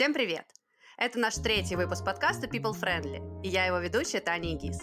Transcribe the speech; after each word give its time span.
Всем 0.00 0.14
привет! 0.14 0.46
Это 0.96 1.18
наш 1.18 1.34
третий 1.34 1.76
выпуск 1.76 2.06
подкаста 2.06 2.46
People 2.46 2.72
Friendly, 2.72 3.42
и 3.42 3.48
я 3.50 3.66
его 3.66 3.80
ведущая 3.80 4.20
Таня 4.20 4.54
Игис. 4.54 4.80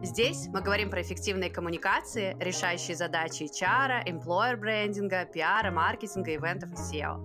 Здесь 0.00 0.46
мы 0.46 0.62
говорим 0.62 0.88
про 0.88 1.02
эффективные 1.02 1.50
коммуникации, 1.50 2.34
решающие 2.40 2.96
задачи 2.96 3.42
HR, 3.42 4.06
employer 4.06 4.56
брендинга, 4.56 5.26
пиара, 5.26 5.70
маркетинга, 5.70 6.34
ивентов 6.34 6.70
и 6.70 6.76
SEO. 6.76 7.20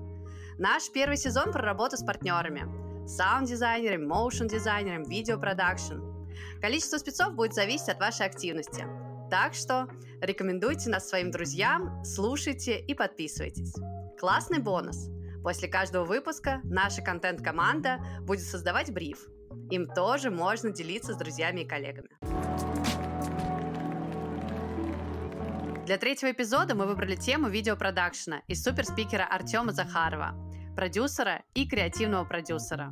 Наш 0.57 0.91
первый 0.91 1.15
сезон 1.15 1.53
про 1.53 1.61
работу 1.61 1.95
с 1.95 2.03
партнерами, 2.03 3.07
саунд-дизайнерами, 3.07 4.05
моушн-дизайнерами, 4.05 5.07
видеопродакшн. 5.07 6.01
Количество 6.59 6.97
спецов 6.97 7.35
будет 7.35 7.53
зависеть 7.53 7.87
от 7.87 8.01
вашей 8.01 8.25
активности. 8.25 8.85
Так 9.31 9.53
что 9.53 9.87
рекомендуйте 10.19 10.89
нас 10.89 11.07
своим 11.07 11.31
друзьям, 11.31 12.03
слушайте 12.03 12.81
и 12.81 12.93
подписывайтесь. 12.93 13.73
Классный 14.19 14.59
бонус– 14.59 15.07
После 15.49 15.67
каждого 15.67 16.05
выпуска 16.05 16.61
наша 16.63 17.01
контент-команда 17.01 17.97
будет 18.21 18.41
создавать 18.41 18.93
бриф. 18.93 19.17
Им 19.71 19.87
тоже 19.87 20.29
можно 20.29 20.69
делиться 20.69 21.15
с 21.15 21.17
друзьями 21.17 21.61
и 21.61 21.67
коллегами. 21.67 22.09
Для 25.87 25.97
третьего 25.97 26.31
эпизода 26.31 26.75
мы 26.75 26.85
выбрали 26.85 27.15
тему 27.15 27.49
видеопродакшена 27.49 28.43
из 28.45 28.61
суперспикера 28.61 29.23
Артема 29.23 29.71
Захарова, 29.71 30.35
продюсера 30.75 31.41
и 31.55 31.67
креативного 31.67 32.25
продюсера. 32.25 32.91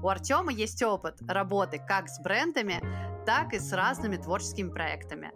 У 0.00 0.08
Артема 0.08 0.52
есть 0.52 0.80
опыт 0.84 1.16
работы 1.26 1.80
как 1.84 2.08
с 2.08 2.20
брендами, 2.20 2.80
так 3.26 3.52
и 3.52 3.58
с 3.58 3.72
разными 3.72 4.16
творческими 4.16 4.70
проектами. 4.70 5.32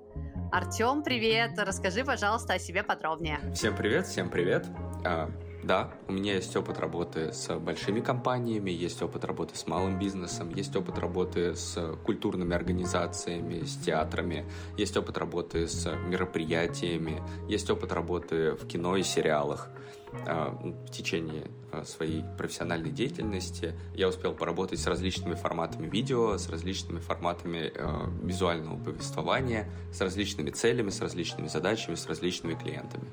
Артем, 0.52 1.02
привет! 1.02 1.58
Расскажи, 1.58 2.04
пожалуйста, 2.04 2.52
о 2.52 2.58
себе 2.60 2.84
подробнее. 2.84 3.40
Всем 3.54 3.74
привет, 3.74 4.06
всем 4.06 4.30
привет! 4.30 4.68
Да, 5.62 5.92
у 6.08 6.12
меня 6.12 6.34
есть 6.34 6.56
опыт 6.56 6.78
работы 6.78 7.32
с 7.32 7.54
большими 7.58 8.00
компаниями, 8.00 8.70
есть 8.70 9.02
опыт 9.02 9.24
работы 9.24 9.56
с 9.56 9.66
малым 9.66 9.98
бизнесом, 9.98 10.54
есть 10.54 10.74
опыт 10.74 10.98
работы 10.98 11.54
с 11.54 11.96
культурными 12.04 12.54
организациями, 12.54 13.64
с 13.64 13.76
театрами, 13.76 14.46
есть 14.78 14.96
опыт 14.96 15.18
работы 15.18 15.68
с 15.68 15.86
мероприятиями, 16.08 17.22
есть 17.46 17.68
опыт 17.68 17.92
работы 17.92 18.52
в 18.52 18.66
кино 18.66 18.96
и 18.96 19.02
сериалах. 19.02 19.68
А, 20.26 20.50
в 20.50 20.90
течение 20.90 21.46
а, 21.70 21.84
своей 21.84 22.24
профессиональной 22.36 22.90
деятельности 22.90 23.74
я 23.94 24.08
успел 24.08 24.34
поработать 24.34 24.80
с 24.80 24.86
различными 24.86 25.34
форматами 25.34 25.88
видео, 25.88 26.36
с 26.36 26.48
различными 26.48 26.98
форматами 26.98 27.70
а, 27.76 28.10
визуального 28.22 28.82
повествования, 28.82 29.70
с 29.92 30.00
различными 30.00 30.50
целями, 30.50 30.90
с 30.90 31.00
различными 31.00 31.46
задачами, 31.46 31.94
с 31.94 32.06
различными 32.06 32.54
клиентами. 32.54 33.06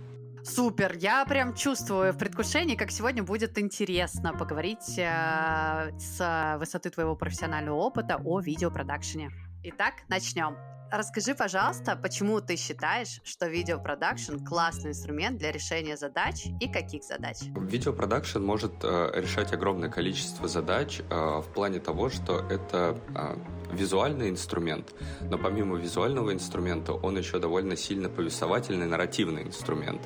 Супер! 0.47 0.95
Я 0.97 1.25
прям 1.25 1.53
чувствую 1.53 2.13
в 2.13 2.17
предвкушении, 2.17 2.75
как 2.75 2.89
сегодня 2.89 3.21
будет 3.21 3.57
интересно 3.57 4.33
поговорить 4.33 4.97
э, 4.97 5.91
с 5.99 6.57
высоты 6.57 6.89
твоего 6.89 7.15
профессионального 7.15 7.75
опыта 7.75 8.21
о 8.23 8.39
видеопродакшене. 8.39 9.29
Итак, 9.63 9.95
начнем. 10.07 10.76
Расскажи, 10.91 11.35
пожалуйста, 11.35 11.97
почему 12.01 12.39
ты 12.39 12.55
считаешь, 12.55 13.19
что 13.23 13.47
видеопродакшн 13.47 14.37
классный 14.45 14.91
инструмент 14.91 15.37
для 15.37 15.51
решения 15.51 15.97
задач 15.97 16.45
и 16.61 16.71
каких 16.71 17.03
задач? 17.03 17.37
Видеопродакшн 17.55 18.39
может 18.39 18.71
э, 18.83 19.11
решать 19.15 19.51
огромное 19.51 19.89
количество 19.89 20.47
задач 20.47 21.01
э, 21.01 21.13
в 21.13 21.45
плане 21.53 21.79
того, 21.79 22.09
что 22.09 22.39
это 22.49 22.97
э, 23.15 23.35
визуальный 23.73 24.29
инструмент, 24.29 24.93
но 25.21 25.37
помимо 25.37 25.77
визуального 25.77 26.31
инструмента 26.33 26.93
он 26.93 27.17
еще 27.17 27.39
довольно 27.39 27.75
сильно 27.75 28.07
повествовательный, 28.07 28.87
нарративный 28.87 29.43
инструмент. 29.43 30.01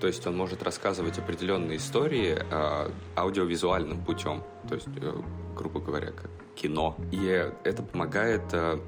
То 0.00 0.08
есть 0.08 0.26
он 0.26 0.36
может 0.36 0.62
рассказывать 0.64 1.18
определенные 1.18 1.76
истории 1.76 2.36
э, 2.38 2.90
аудиовизуальным 3.16 4.04
путем, 4.04 4.42
то 4.68 4.74
есть, 4.74 4.88
э, 4.96 5.22
грубо 5.56 5.80
говоря, 5.80 6.10
как 6.10 6.30
кино. 6.56 6.96
И 7.12 7.24
это 7.64 7.82
помогает 7.82 8.42
э, 8.52 8.80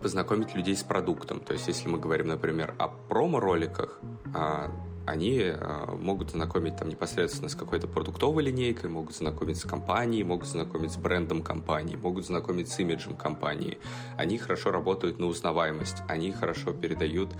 познакомить 0.00 0.54
людей 0.54 0.76
с 0.76 0.82
продуктом. 0.82 1.40
То 1.40 1.52
есть, 1.52 1.68
если 1.68 1.88
мы 1.88 1.98
говорим, 1.98 2.28
например, 2.28 2.74
о 2.78 2.88
промо-роликах, 2.88 4.00
э, 4.34 4.68
они 5.06 5.38
э, 5.38 5.96
могут 5.98 6.30
знакомить 6.30 6.76
там 6.76 6.88
непосредственно 6.88 7.48
с 7.48 7.54
какой-то 7.54 7.88
продуктовой 7.88 8.44
линейкой, 8.44 8.90
могут 8.90 9.16
знакомить 9.16 9.58
с 9.58 9.64
компанией, 9.64 10.24
могут 10.24 10.48
знакомить 10.48 10.92
с 10.92 10.96
брендом 10.96 11.42
компании, 11.42 11.96
могут 11.96 12.26
знакомить 12.26 12.68
с 12.68 12.78
имиджем 12.78 13.16
компании. 13.16 13.78
Они 14.16 14.38
хорошо 14.38 14.70
работают 14.70 15.18
на 15.18 15.26
узнаваемость, 15.26 16.02
они 16.08 16.32
хорошо 16.32 16.72
передают 16.72 17.30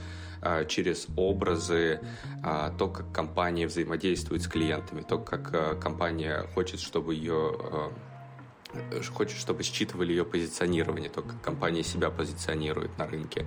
э, 0.43 0.67
через 0.67 1.07
образы 1.17 2.01
то, 2.79 2.89
как 2.89 3.13
компания 3.13 3.67
взаимодействует 3.67 4.43
с 4.43 4.49
клиентами, 4.49 5.03
то, 5.03 5.19
как 5.19 5.79
компания 5.81 6.47
хочет, 6.55 6.81
чтобы 6.81 7.15
ее 7.15 7.93
хочет, 9.15 9.39
чтобы 9.39 9.63
считывали 9.63 10.11
ее 10.13 10.25
позиционирование, 10.25 11.11
то, 11.11 11.23
как 11.23 11.41
компания 11.41 11.83
себя 11.83 12.11
позиционирует 12.11 12.97
на 12.99 13.07
рынке. 13.07 13.47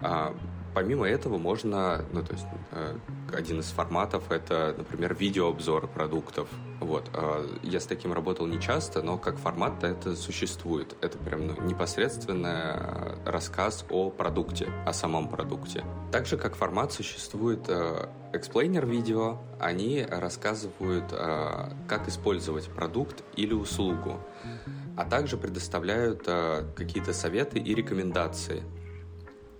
А, 0.00 0.34
помимо 0.74 1.06
этого 1.06 1.38
можно, 1.38 2.04
ну, 2.12 2.22
то 2.22 2.32
есть 2.32 2.46
э, 2.72 2.96
один 3.32 3.60
из 3.60 3.66
форматов 3.66 4.30
это, 4.30 4.74
например, 4.76 5.14
видеообзоры 5.14 5.88
продуктов. 5.88 6.48
Вот. 6.80 7.10
Э, 7.14 7.46
я 7.62 7.80
с 7.80 7.86
таким 7.86 8.12
работал 8.12 8.46
не 8.46 8.60
часто, 8.60 9.02
но 9.02 9.18
как 9.18 9.38
формат 9.38 9.82
это 9.84 10.16
существует. 10.16 10.96
Это 11.00 11.18
прям 11.18 11.46
ну, 11.46 11.62
непосредственно 11.62 13.16
рассказ 13.24 13.84
о 13.90 14.10
продукте, 14.10 14.68
о 14.84 14.92
самом 14.92 15.28
продукте. 15.28 15.84
Также 16.12 16.36
как 16.36 16.54
формат 16.54 16.92
существует 16.92 17.68
explainer 18.32 18.86
видео. 18.86 19.38
Они 19.58 20.06
рассказывают, 20.08 21.10
как 21.88 22.08
использовать 22.08 22.68
продукт 22.68 23.22
или 23.36 23.54
услугу 23.54 24.20
а 24.98 25.04
также 25.04 25.36
предоставляют 25.36 26.22
какие-то 26.74 27.12
советы 27.12 27.58
и 27.58 27.74
рекомендации 27.74 28.62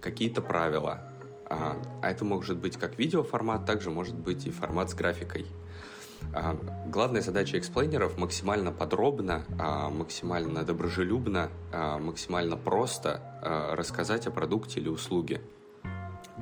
какие-то 0.06 0.41
правила. 0.41 1.00
А, 1.49 1.76
а 2.03 2.10
это 2.10 2.25
может 2.25 2.59
быть 2.59 2.76
как 2.76 2.99
видеоформат, 2.99 3.66
также 3.66 3.91
может 3.91 4.15
быть 4.15 4.47
и 4.47 4.50
формат 4.50 4.91
с 4.91 4.94
графикой. 4.94 5.47
А, 6.34 6.56
главная 6.87 7.22
задача 7.22 7.59
explainer 7.59 8.08
ов 8.08 8.19
максимально 8.19 8.72
подробно, 8.72 9.44
а, 9.59 9.91
максимально 9.91 10.64
доброжелюбно, 10.64 11.50
а, 11.72 11.98
максимально 11.98 12.56
просто 12.56 13.20
рассказать 13.72 14.26
о 14.26 14.31
продукте 14.31 14.81
или 14.81 14.88
услуге. 14.88 15.41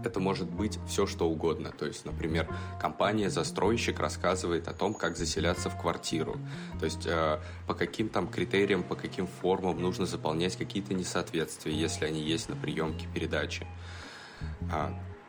Это 0.05 0.21
может 0.21 0.51
быть 0.51 0.79
все, 0.89 1.07
что 1.07 1.29
угодно. 1.29 1.71
То 1.71 1.87
есть, 1.87 2.05
например, 2.05 2.49
компания-застройщик 2.81 4.01
рассказывает 4.01 4.69
о 4.69 4.73
том, 4.73 4.95
как 4.95 5.17
заселяться 5.17 5.71
в 5.71 5.81
квартиру. 5.81 6.37
То 6.79 6.85
есть, 6.85 7.07
э, 7.07 7.39
по 7.67 7.75
каким 7.75 8.09
там 8.09 8.27
критериям, 8.29 8.83
по 8.83 8.97
каким 8.97 9.27
формам 9.27 9.81
нужно 9.81 10.07
заполнять 10.07 10.57
какие-то 10.57 10.95
несоответствия, 10.95 11.73
если 11.73 12.07
они 12.07 12.21
есть 12.23 12.49
на 12.49 12.57
приемке 12.57 13.07
передачи. 13.15 13.67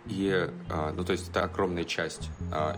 И, 0.08 0.50
ну, 0.70 1.04
то 1.04 1.12
есть, 1.14 1.30
это 1.30 1.44
огромная 1.44 1.84
часть 1.84 2.30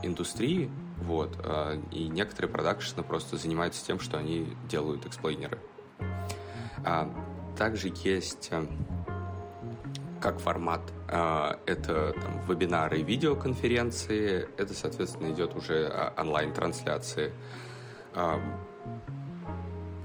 индустрии, 0.02 0.72
вот, 1.02 1.40
а, 1.44 1.80
и 1.92 2.08
некоторые 2.08 2.52
продакшены 2.52 3.04
просто 3.04 3.38
занимаются 3.38 3.86
тем, 3.86 4.00
что 4.00 4.18
они 4.18 4.56
делают 4.70 5.06
эксплейнеры. 5.06 5.60
А, 6.86 7.10
также 7.58 7.92
есть 8.04 8.50
э, 8.52 8.66
как 10.22 10.40
формат 10.40 10.82
а, 11.08 11.60
это 11.66 12.14
там, 12.14 12.46
вебинары 12.48 13.00
и 13.00 13.04
видеоконференции, 13.04 14.48
это, 14.58 14.74
соответственно, 14.74 15.32
идет 15.32 15.56
уже 15.56 16.12
онлайн-трансляции. 16.18 17.34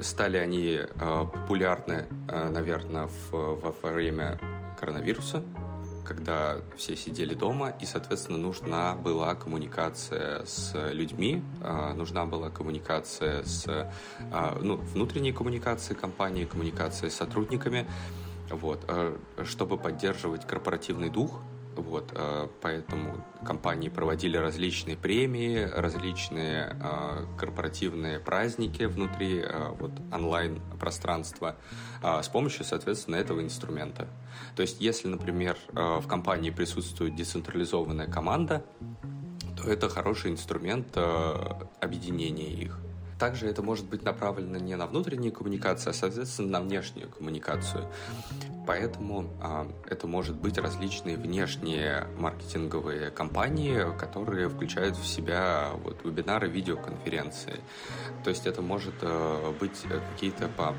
Стали 0.01 0.37
они 0.37 0.81
популярны, 0.99 2.07
наверное, 2.29 3.07
в, 3.07 3.31
во 3.33 3.91
время 3.91 4.39
коронавируса, 4.79 5.43
когда 6.05 6.57
все 6.77 6.97
сидели 6.97 7.35
дома, 7.35 7.71
и, 7.81 7.87
соответственно, 7.87 8.39
нужна 8.39 8.95
была 8.95 9.35
коммуникация 9.35 10.45
с 10.45 10.75
людьми, 10.93 11.43
нужна 11.95 12.27
была 12.27 12.51
коммуникация 12.51 13.43
с, 13.45 13.91
ну, 14.61 14.77
внутренней 14.77 15.33
коммуникацией 15.33 15.99
компании, 15.99 16.45
коммуникация 16.45 17.11
с 17.11 17.15
сотрудниками, 17.15 17.87
вот, 18.53 18.85
э, 18.89 19.17
чтобы 19.45 19.79
поддерживать 19.79 20.47
корпоративный 20.47 21.09
дух, 21.09 21.41
вот, 21.83 22.13
э, 22.15 22.49
поэтому 22.61 23.25
компании 23.45 23.89
проводили 23.89 24.37
различные 24.37 24.97
премии, 24.97 25.65
различные 25.65 26.77
э, 26.81 27.27
корпоративные 27.39 28.21
праздники 28.21 28.85
внутри 28.85 29.41
э, 29.41 29.69
вот, 29.79 29.93
онлайн-пространства 30.13 31.57
с 32.03 32.29
помощью, 32.29 32.65
соответственно, 32.65 33.15
этого 33.15 33.43
инструмента. 33.43 34.09
То 34.57 34.63
есть, 34.63 34.81
если, 34.81 35.07
например, 35.07 35.57
в 35.73 36.05
компании 36.09 36.51
присутствует 36.51 37.15
децентрализованная 37.15 38.09
команда, 38.09 38.65
то 39.57 39.71
это 39.71 39.89
хороший 39.89 40.33
инструмент 40.33 40.97
объединения 41.81 42.51
их. 42.51 42.77
Также 43.23 43.47
это 43.47 43.63
может 43.63 43.87
быть 43.87 44.03
направлено 44.03 44.59
не 44.59 44.75
на 44.75 44.89
внутреннюю 44.89 45.33
коммуникацию, 45.33 45.93
а, 45.93 45.95
соответственно, 45.95 46.59
на 46.59 46.61
внешнюю 46.61 47.09
коммуникацию. 47.09 47.89
Поэтому 48.67 49.31
а, 49.41 49.71
это 49.89 50.09
может 50.09 50.35
быть 50.35 50.59
различные 50.59 51.17
внешние 51.17 52.09
маркетинговые 52.19 53.13
компании, 53.13 53.97
которые 53.97 54.49
включают 54.49 54.97
в 54.97 55.07
себя 55.07 55.71
вот, 55.85 56.05
вебинары, 56.05 56.49
видеоконференции. 56.49 57.61
То 58.25 58.31
есть 58.31 58.45
это 58.45 58.61
может 58.61 58.95
а, 59.03 59.53
быть 59.53 59.85
какие-то 60.15 60.49
по 60.49 60.75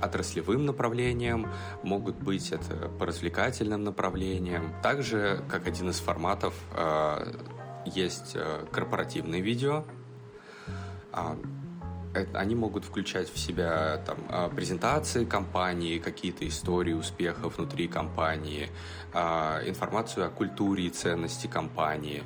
отраслевым 0.00 0.66
направлением, 0.66 1.48
могут 1.82 2.14
быть 2.14 2.52
это 2.52 2.88
по 3.00 3.06
развлекательным 3.06 3.82
направлениям. 3.82 4.76
Также, 4.80 5.42
как 5.48 5.66
один 5.66 5.90
из 5.90 5.98
форматов, 5.98 6.54
э, 6.76 7.32
есть 7.84 8.32
э, 8.36 8.64
корпоративные 8.70 9.40
видео. 9.40 9.84
Они 12.32 12.54
могут 12.54 12.84
включать 12.84 13.32
в 13.32 13.38
себя 13.38 14.00
там, 14.06 14.18
а, 14.28 14.48
презентации 14.48 15.24
компании, 15.24 15.98
какие-то 15.98 16.46
истории 16.46 16.92
успехов 16.92 17.58
внутри 17.58 17.88
компании, 17.88 18.70
а, 19.12 19.60
информацию 19.66 20.26
о 20.26 20.30
культуре 20.30 20.84
и 20.84 20.90
ценности 20.90 21.48
компании, 21.48 22.22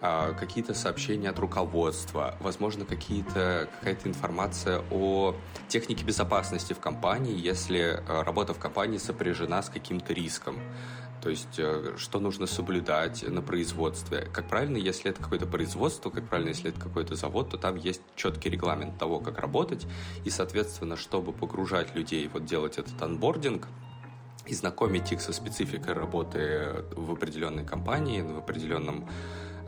а, 0.00 0.32
какие-то 0.32 0.72
сообщения 0.72 1.28
от 1.28 1.38
руководства, 1.38 2.36
возможно, 2.40 2.84
какие-то, 2.84 3.68
какая-то 3.78 4.08
информация 4.08 4.82
о 4.90 5.34
технике 5.68 6.04
безопасности 6.04 6.72
в 6.72 6.80
компании, 6.80 7.38
если 7.38 8.02
работа 8.06 8.54
в 8.54 8.58
компании 8.58 8.98
сопряжена 8.98 9.62
с 9.62 9.68
каким-то 9.68 10.14
риском. 10.14 10.58
То 11.26 11.30
есть, 11.30 11.58
э, 11.58 11.94
что 11.96 12.20
нужно 12.20 12.46
соблюдать 12.46 13.28
на 13.28 13.42
производстве. 13.42 14.28
Как 14.32 14.48
правильно, 14.48 14.76
если 14.76 15.10
это 15.10 15.20
какое-то 15.20 15.44
производство, 15.44 16.08
как 16.08 16.28
правильно, 16.28 16.50
если 16.50 16.70
это 16.70 16.80
какой-то 16.80 17.16
завод, 17.16 17.50
то 17.50 17.58
там 17.58 17.74
есть 17.74 18.00
четкий 18.14 18.48
регламент 18.48 18.96
того, 18.96 19.18
как 19.18 19.40
работать. 19.40 19.88
И, 20.24 20.30
соответственно, 20.30 20.94
чтобы 20.94 21.32
погружать 21.32 21.96
людей, 21.96 22.30
вот 22.32 22.44
делать 22.44 22.78
этот 22.78 23.02
анбординг, 23.02 23.66
и 24.46 24.54
знакомить 24.54 25.10
их 25.10 25.20
со 25.20 25.32
спецификой 25.32 25.94
работы 25.94 26.84
в 26.94 27.10
определенной 27.10 27.66
компании, 27.66 28.20
в 28.20 28.38
определенном 28.38 29.08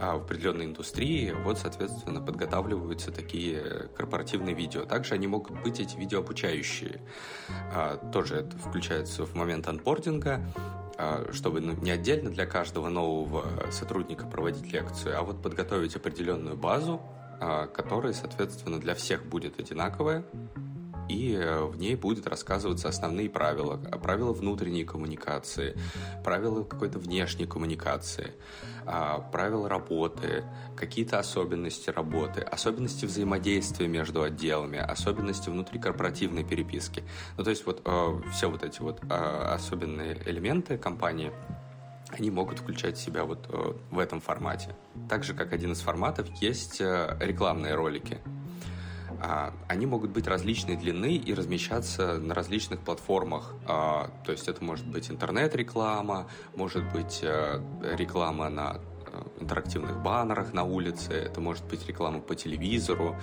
а, 0.00 0.16
в 0.16 0.22
определенной 0.22 0.66
индустрии, 0.66 1.34
вот, 1.43 1.58
соответственно, 1.58 2.20
подготавливаются 2.20 3.11
такие 3.11 3.88
корпоративные 3.96 4.54
видео. 4.54 4.84
Также 4.84 5.14
они 5.14 5.26
могут 5.26 5.61
быть 5.61 5.81
эти 5.81 5.96
видео 5.96 6.20
обучающие. 6.20 7.00
А, 7.75 7.96
тоже 8.12 8.37
это 8.37 8.56
включается 8.56 9.26
в 9.26 9.34
момент 9.34 9.66
анбординга, 9.66 10.40
чтобы 11.32 11.60
ну, 11.60 11.74
не 11.74 11.90
отдельно 11.90 12.30
для 12.30 12.46
каждого 12.46 12.88
нового 12.88 13.70
сотрудника 13.70 14.26
проводить 14.26 14.72
лекцию, 14.72 15.18
а 15.18 15.22
вот 15.22 15.42
подготовить 15.42 15.94
определенную 15.96 16.56
базу, 16.56 17.00
которая, 17.72 18.12
соответственно, 18.12 18.80
для 18.80 18.94
всех 18.94 19.24
будет 19.24 19.60
одинаковая, 19.60 20.24
и 21.08 21.34
э, 21.34 21.64
в 21.64 21.78
ней 21.78 21.96
будет 21.96 22.26
рассказываться 22.26 22.88
основные 22.88 23.31
правила, 23.31 23.76
правила 23.76 24.32
внутренней 24.32 24.84
коммуникации, 24.84 25.76
правила 26.22 26.62
какой-то 26.64 26.99
внешней 26.99 27.46
коммуникации, 27.46 28.34
а, 28.84 29.20
правила 29.20 29.69
работы, 29.69 30.44
какие-то 30.76 31.19
особенности 31.19 31.90
работы, 31.90 32.40
особенности 32.40 33.06
взаимодействия 33.06 33.88
между 33.88 34.22
отделами, 34.22 34.78
особенности 34.78 35.49
внутрикорпоративной 35.49 36.44
переписки. 36.44 37.02
Ну, 37.37 37.44
то 37.44 37.50
есть 37.50 37.64
вот 37.66 37.82
э, 37.84 38.20
все 38.32 38.50
вот 38.50 38.62
эти 38.62 38.81
вот 38.81 39.00
э, 39.02 39.14
особенные 39.54 40.20
элементы 40.26 40.76
компании, 40.76 41.32
они 42.11 42.31
могут 42.31 42.61
включать 42.61 42.96
себя 42.96 43.25
вот 43.25 43.46
в 43.90 43.99
этом 43.99 44.22
формате. 44.22 44.75
Так 45.11 45.25
же, 45.25 45.34
как 45.34 45.52
один 45.52 45.72
из 45.72 45.81
форматов, 45.81 46.26
есть 46.40 46.81
рекламные 46.81 47.75
ролики. 47.75 48.19
А, 49.20 49.52
они 49.66 49.86
могут 49.86 50.10
быть 50.10 50.26
различной 50.26 50.76
длины 50.76 51.16
и 51.16 51.34
размещаться 51.34 52.18
на 52.18 52.34
различных 52.34 52.80
платформах. 52.80 53.54
А, 53.66 54.10
то 54.24 54.32
есть 54.32 54.48
это 54.48 54.62
может 54.64 54.86
быть 54.86 55.10
интернет-реклама, 55.10 56.28
может 56.54 56.84
быть 56.92 57.20
э, 57.22 57.60
реклама 57.96 58.48
на 58.48 58.76
э, 59.06 59.40
интерактивных 59.40 60.00
баннерах 60.02 60.52
на 60.52 60.64
улице, 60.64 61.12
это 61.12 61.40
может 61.40 61.64
быть 61.66 61.86
реклама 61.86 62.20
по 62.20 62.34
телевизору. 62.34 63.16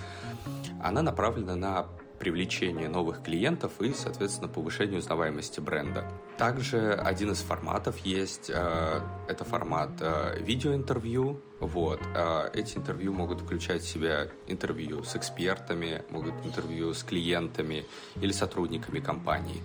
Она 0.82 1.02
направлена 1.02 1.56
на 1.56 1.86
привлечение 2.18 2.88
новых 2.88 3.22
клиентов 3.22 3.80
и, 3.80 3.92
соответственно, 3.92 4.48
повышение 4.48 4.98
узнаваемости 4.98 5.60
бренда. 5.60 6.04
Также 6.38 6.92
один 6.92 7.32
из 7.32 7.38
форматов 7.38 7.98
есть, 7.98 8.50
э, 8.52 9.00
это 9.28 9.44
формат 9.44 9.90
э, 10.00 10.38
видеоинтервью. 10.40 11.42
Вот. 11.60 12.00
Э, 12.14 12.50
эти 12.52 12.76
интервью 12.76 13.12
могут 13.12 13.40
включать 13.40 13.82
в 13.82 13.88
себя 13.88 14.28
интервью 14.46 15.02
с 15.02 15.16
экспертами, 15.16 16.02
могут 16.10 16.34
интервью 16.44 16.92
с 16.94 17.02
клиентами 17.02 17.86
или 18.20 18.32
сотрудниками 18.32 19.00
компании. 19.00 19.62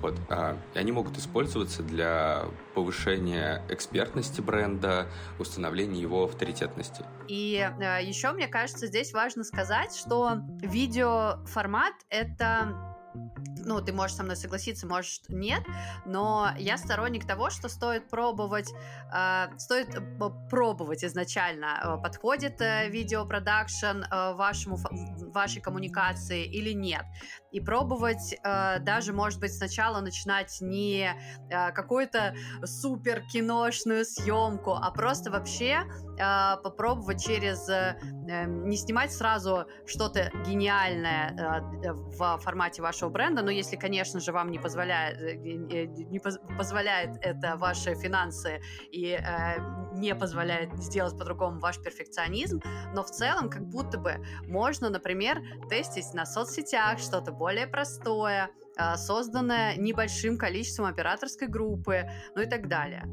Вот. 0.00 0.14
А, 0.30 0.56
они 0.74 0.92
могут 0.92 1.18
использоваться 1.18 1.82
для 1.82 2.44
повышения 2.74 3.62
экспертности 3.68 4.40
бренда, 4.40 5.06
установления 5.38 6.00
его 6.00 6.24
авторитетности. 6.24 7.04
И 7.28 7.54
э, 7.56 8.04
еще, 8.04 8.32
мне 8.32 8.48
кажется, 8.48 8.86
здесь 8.86 9.12
важно 9.12 9.44
сказать, 9.44 9.94
что 9.94 10.38
видеоформат— 10.60 11.94
это 12.08 12.91
ну, 13.64 13.80
ты 13.80 13.92
можешь 13.92 14.16
со 14.16 14.22
мной 14.22 14.36
согласиться, 14.36 14.86
может, 14.86 15.28
нет, 15.28 15.62
но 16.04 16.50
я 16.58 16.76
сторонник 16.76 17.26
того, 17.26 17.50
что 17.50 17.68
стоит 17.68 18.08
пробовать, 18.08 18.72
э, 19.14 19.46
стоит 19.58 19.96
пробовать 20.50 21.04
изначально, 21.04 21.80
э, 21.82 22.02
подходит 22.02 22.60
э, 22.60 22.88
видеопродакшн 22.88 24.02
э, 24.02 24.34
вашему, 24.34 24.78
вашей 25.32 25.60
коммуникации 25.60 26.44
или 26.44 26.72
нет. 26.72 27.04
И 27.50 27.60
пробовать 27.60 28.34
э, 28.42 28.78
даже, 28.80 29.12
может 29.12 29.40
быть, 29.40 29.54
сначала 29.54 30.00
начинать 30.00 30.58
не 30.60 31.14
э, 31.50 31.72
какую-то 31.72 32.34
супер 32.64 33.22
киношную 33.32 34.04
съемку, 34.04 34.72
а 34.72 34.90
просто 34.90 35.30
вообще 35.30 35.82
э, 36.18 36.56
попробовать 36.62 37.24
через, 37.24 37.68
э, 37.68 37.98
эм, 38.28 38.68
не 38.68 38.76
снимать 38.76 39.12
сразу 39.12 39.66
что-то 39.86 40.30
гениальное 40.46 41.36
э, 41.84 41.92
в 41.92 42.38
формате 42.38 42.82
вашего 42.82 43.01
бренда, 43.10 43.42
но 43.42 43.50
если, 43.50 43.76
конечно 43.76 44.20
же, 44.20 44.32
вам 44.32 44.50
не 44.50 44.58
позволяет, 44.58 45.20
э, 45.20 45.36
не 45.36 46.18
позволяет 46.18 47.16
это 47.20 47.56
ваши 47.56 47.94
финансы 47.94 48.60
и 48.90 49.12
э, 49.12 49.58
не 49.94 50.14
позволяет 50.14 50.76
сделать 50.78 51.18
по-другому 51.18 51.60
ваш 51.60 51.80
перфекционизм, 51.80 52.60
но 52.94 53.02
в 53.02 53.10
целом 53.10 53.50
как 53.50 53.66
будто 53.66 53.98
бы 53.98 54.24
можно, 54.46 54.90
например, 54.90 55.42
тестить 55.68 56.14
на 56.14 56.26
соцсетях 56.26 56.98
что-то 56.98 57.32
более 57.32 57.66
простое, 57.66 58.50
э, 58.76 58.96
созданное 58.96 59.76
небольшим 59.76 60.38
количеством 60.38 60.86
операторской 60.86 61.48
группы, 61.48 62.08
ну 62.34 62.42
и 62.42 62.46
так 62.46 62.68
далее. 62.68 63.04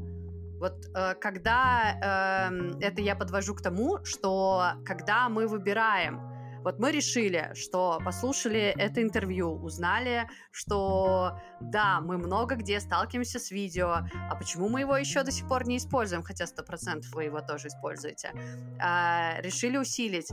Вот 0.60 0.74
э, 0.94 1.14
когда 1.14 2.50
э, 2.50 2.84
это 2.84 3.00
я 3.00 3.16
подвожу 3.16 3.54
к 3.54 3.62
тому, 3.62 4.04
что 4.04 4.72
когда 4.84 5.30
мы 5.30 5.46
выбираем 5.46 6.29
вот 6.62 6.78
мы 6.78 6.92
решили, 6.92 7.52
что 7.54 8.00
послушали 8.04 8.74
это 8.76 9.02
интервью, 9.02 9.52
узнали, 9.52 10.28
что 10.50 11.38
да, 11.60 12.00
мы 12.00 12.18
много 12.18 12.56
где 12.56 12.80
сталкиваемся 12.80 13.38
с 13.38 13.50
видео, 13.50 13.98
а 14.30 14.34
почему 14.36 14.68
мы 14.68 14.80
его 14.80 14.96
еще 14.96 15.22
до 15.22 15.30
сих 15.30 15.48
пор 15.48 15.66
не 15.66 15.76
используем, 15.76 16.22
хотя 16.22 16.44
100% 16.44 17.02
вы 17.12 17.24
его 17.24 17.40
тоже 17.40 17.68
используете. 17.68 18.32
А, 18.80 19.40
решили 19.40 19.76
усилить. 19.76 20.28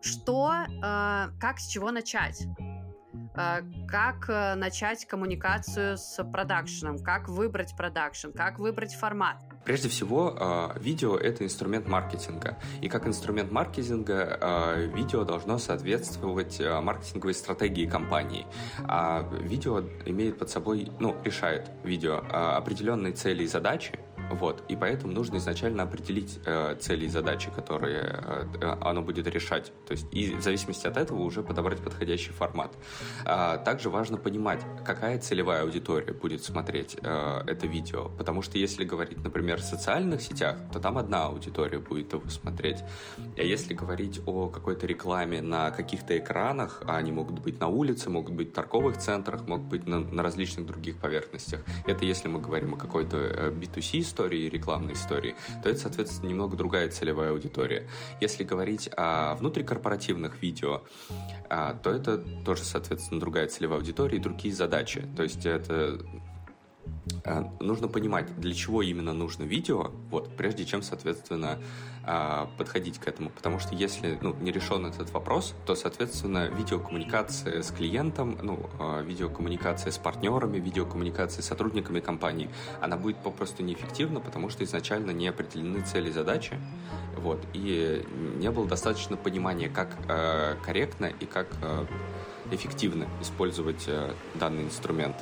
Что, 0.00 0.52
а, 0.82 1.30
как, 1.40 1.58
с 1.58 1.68
чего 1.68 1.90
начать? 1.90 2.46
А, 3.34 3.60
как 3.88 4.28
э, 4.28 4.54
начать 4.54 5.06
коммуникацию 5.06 5.96
с 5.96 6.22
продакшеном, 6.24 6.98
как 6.98 7.28
выбрать 7.28 7.74
продакшн, 7.76 8.30
как 8.30 8.58
выбрать 8.58 8.94
формат. 8.94 9.36
Прежде 9.64 9.88
всего, 9.88 10.36
а, 10.38 10.78
видео— 10.78 11.16
это 11.18 11.44
инструмент 11.44 11.88
маркетинга. 11.88 12.58
И 12.80 12.88
как 12.88 13.06
инструмент 13.06 13.50
маркетинга 13.50 14.38
а, 14.40 14.76
видео 14.76 15.24
должно 15.24 15.58
соответствовать 15.58 16.60
маркетинговой 16.60 17.34
стратегии 17.34 17.86
компании. 17.86 18.46
А 18.84 19.22
видео 19.40 19.80
имеет 20.04 20.38
под 20.38 20.50
собой, 20.50 20.90
ну, 20.98 21.16
решает 21.24 21.70
видео 21.84 22.22
определенные 22.30 23.12
цели 23.12 23.44
и 23.44 23.46
задачи, 23.46 23.98
вот, 24.34 24.62
и 24.68 24.76
поэтому 24.76 25.12
нужно 25.12 25.36
изначально 25.36 25.82
определить 25.82 26.40
э, 26.44 26.76
цели 26.80 27.06
и 27.06 27.08
задачи, 27.08 27.50
которые 27.50 28.22
э, 28.60 28.76
оно 28.80 29.02
будет 29.02 29.26
решать. 29.26 29.72
То 29.86 29.92
есть, 29.92 30.06
и 30.12 30.34
в 30.34 30.42
зависимости 30.42 30.86
от 30.86 30.96
этого 30.96 31.20
уже 31.20 31.42
подобрать 31.42 31.80
подходящий 31.80 32.32
формат. 32.32 32.72
А, 33.24 33.58
также 33.58 33.90
важно 33.90 34.16
понимать, 34.16 34.60
какая 34.84 35.18
целевая 35.18 35.62
аудитория 35.62 36.12
будет 36.12 36.42
смотреть 36.42 36.96
э, 37.02 37.42
это 37.46 37.66
видео. 37.66 38.10
Потому 38.16 38.42
что 38.42 38.58
если 38.58 38.84
говорить, 38.84 39.22
например, 39.22 39.60
в 39.60 39.64
социальных 39.64 40.22
сетях, 40.22 40.56
то 40.72 40.80
там 40.80 40.98
одна 40.98 41.26
аудитория 41.26 41.78
будет 41.78 42.12
его 42.12 42.28
смотреть. 42.28 42.78
А 43.36 43.42
если 43.42 43.74
говорить 43.74 44.20
о 44.26 44.48
какой-то 44.48 44.86
рекламе 44.86 45.42
на 45.42 45.70
каких-то 45.70 46.16
экранах, 46.16 46.82
а 46.86 46.96
они 46.96 47.12
могут 47.12 47.40
быть 47.40 47.60
на 47.60 47.68
улице, 47.68 48.10
могут 48.10 48.34
быть 48.34 48.50
в 48.50 48.52
торговых 48.52 48.98
центрах, 48.98 49.46
могут 49.46 49.66
быть 49.66 49.86
на, 49.86 50.00
на 50.00 50.22
различных 50.22 50.66
других 50.66 50.96
поверхностях. 50.96 51.60
Это 51.86 52.04
если 52.04 52.28
мы 52.28 52.40
говорим 52.40 52.74
о 52.74 52.76
какой-то 52.76 53.16
B2C 53.50 53.96
э, 53.96 54.00
истории, 54.00 54.21
истории 54.22 54.42
и 54.42 54.48
рекламной 54.48 54.94
истории, 54.94 55.34
то 55.62 55.68
это, 55.68 55.78
соответственно, 55.80 56.28
немного 56.30 56.56
другая 56.56 56.88
целевая 56.88 57.32
аудитория. 57.32 57.88
Если 58.20 58.44
говорить 58.44 58.88
о 58.96 59.34
внутрикорпоративных 59.34 60.40
видео, 60.42 60.82
а, 61.48 61.74
то 61.74 61.90
это 61.90 62.18
тоже, 62.44 62.62
соответственно, 62.64 63.20
другая 63.20 63.48
целевая 63.48 63.78
аудитория 63.78 64.18
и 64.18 64.20
другие 64.20 64.54
задачи. 64.54 65.06
То 65.16 65.22
есть 65.24 65.44
это 65.44 66.00
Э, 67.24 67.44
нужно 67.60 67.88
понимать, 67.88 68.34
для 68.40 68.54
чего 68.54 68.82
именно 68.82 69.12
нужно 69.12 69.44
видео, 69.44 69.90
вот, 70.10 70.36
прежде 70.36 70.64
чем, 70.64 70.82
соответственно, 70.82 71.58
э, 72.04 72.46
подходить 72.56 72.98
к 72.98 73.08
этому. 73.08 73.30
Потому 73.30 73.58
что 73.58 73.74
если 73.74 74.18
ну, 74.20 74.34
не 74.40 74.52
решен 74.52 74.86
этот 74.86 75.10
вопрос, 75.10 75.54
то, 75.66 75.74
соответственно, 75.74 76.48
видеокоммуникация 76.48 77.62
с 77.62 77.70
клиентом, 77.70 78.38
ну, 78.42 78.70
э, 78.78 79.02
видеокоммуникация 79.04 79.92
с 79.92 79.98
партнерами, 79.98 80.58
видеокоммуникация 80.58 81.42
с 81.42 81.46
сотрудниками 81.46 82.00
компании, 82.00 82.50
она 82.80 82.96
будет 82.96 83.18
попросту 83.18 83.62
неэффективна, 83.62 84.20
потому 84.20 84.48
что 84.48 84.64
изначально 84.64 85.10
не 85.10 85.28
определены 85.28 85.82
цели 85.82 86.08
и 86.08 86.12
задачи, 86.12 86.58
вот, 87.16 87.44
и 87.52 88.04
не 88.38 88.50
было 88.50 88.66
достаточно 88.66 89.16
понимания, 89.16 89.68
как 89.68 89.90
корректно 90.64 91.06
и 91.06 91.26
как 91.26 91.46
эффективно 92.50 93.06
использовать 93.20 93.88
данный 94.34 94.64
инструмент. 94.64 95.16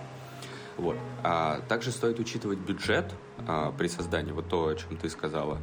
Вот. 0.80 0.96
А 1.22 1.60
также 1.68 1.90
стоит 1.90 2.18
учитывать 2.18 2.58
бюджет 2.58 3.12
а, 3.46 3.70
при 3.72 3.86
создании, 3.86 4.32
вот 4.32 4.48
то, 4.48 4.68
о 4.68 4.74
чем 4.74 4.96
ты 4.96 5.10
сказала. 5.10 5.58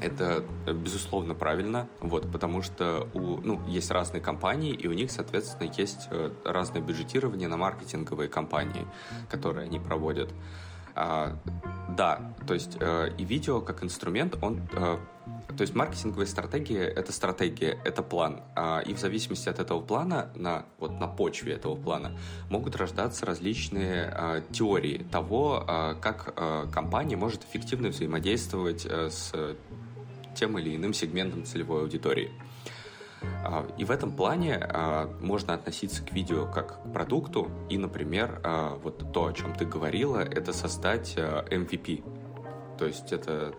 Это, 0.00 0.44
безусловно, 0.66 1.34
правильно, 1.34 1.88
вот, 2.00 2.30
потому 2.32 2.62
что 2.62 3.08
у, 3.14 3.38
ну, 3.38 3.60
есть 3.68 3.90
разные 3.90 4.20
компании, 4.20 4.72
и 4.72 4.88
у 4.88 4.92
них, 4.92 5.10
соответственно, 5.10 5.70
есть 5.76 6.08
э, 6.10 6.30
разное 6.44 6.80
бюджетирование 6.80 7.48
на 7.48 7.56
маркетинговые 7.56 8.28
кампании, 8.28 8.86
которые 9.28 9.66
они 9.66 9.78
проводят. 9.78 10.30
А, 10.94 11.38
да, 11.96 12.34
то 12.46 12.54
есть 12.54 12.76
э, 12.80 13.10
и 13.18 13.24
видео 13.24 13.60
как 13.60 13.82
инструмент, 13.82 14.36
он 14.42 14.60
э, 14.72 14.98
то 15.56 15.62
есть 15.62 15.74
маркетинговая 15.74 16.26
стратегия— 16.26 16.84
это 16.96 17.12
стратегия, 17.12 17.78
это 17.84 18.02
план. 18.02 18.42
А, 18.54 18.80
и 18.80 18.94
в 18.94 18.98
зависимости 18.98 19.48
от 19.48 19.58
этого 19.58 19.80
плана, 19.80 20.30
на, 20.34 20.64
вот 20.78 20.98
на 20.98 21.06
почве 21.06 21.54
этого 21.54 21.76
плана, 21.76 22.18
могут 22.50 22.76
рождаться 22.76 23.26
различные 23.26 24.04
а, 24.04 24.40
теории 24.52 25.06
того, 25.10 25.64
а, 25.66 25.94
как 25.94 26.34
компания 26.72 27.16
может 27.16 27.44
эффективно 27.44 27.88
взаимодействовать 27.88 28.86
с 28.86 29.32
тем 30.42 30.58
или 30.58 30.74
иным 30.74 30.92
сегментом 30.92 31.44
целевой 31.44 31.82
аудитории. 31.82 32.32
А, 33.44 33.64
и 33.78 33.84
в 33.84 33.92
этом 33.92 34.10
плане 34.10 34.56
а, 34.56 35.08
можно 35.20 35.54
относиться 35.54 36.02
к 36.02 36.12
видео 36.12 36.46
как 36.46 36.82
к 36.82 36.92
продукту. 36.92 37.48
И, 37.70 37.78
например, 37.78 38.40
а, 38.42 38.74
вот 38.82 39.12
то, 39.12 39.26
о 39.26 39.32
чем 39.32 39.54
ты 39.54 39.64
говорила, 39.64 40.18
это 40.18 40.52
создать 40.52 41.14
MVP. 41.16 42.02
То 42.76 42.86
есть 42.86 43.12
это 43.12 43.54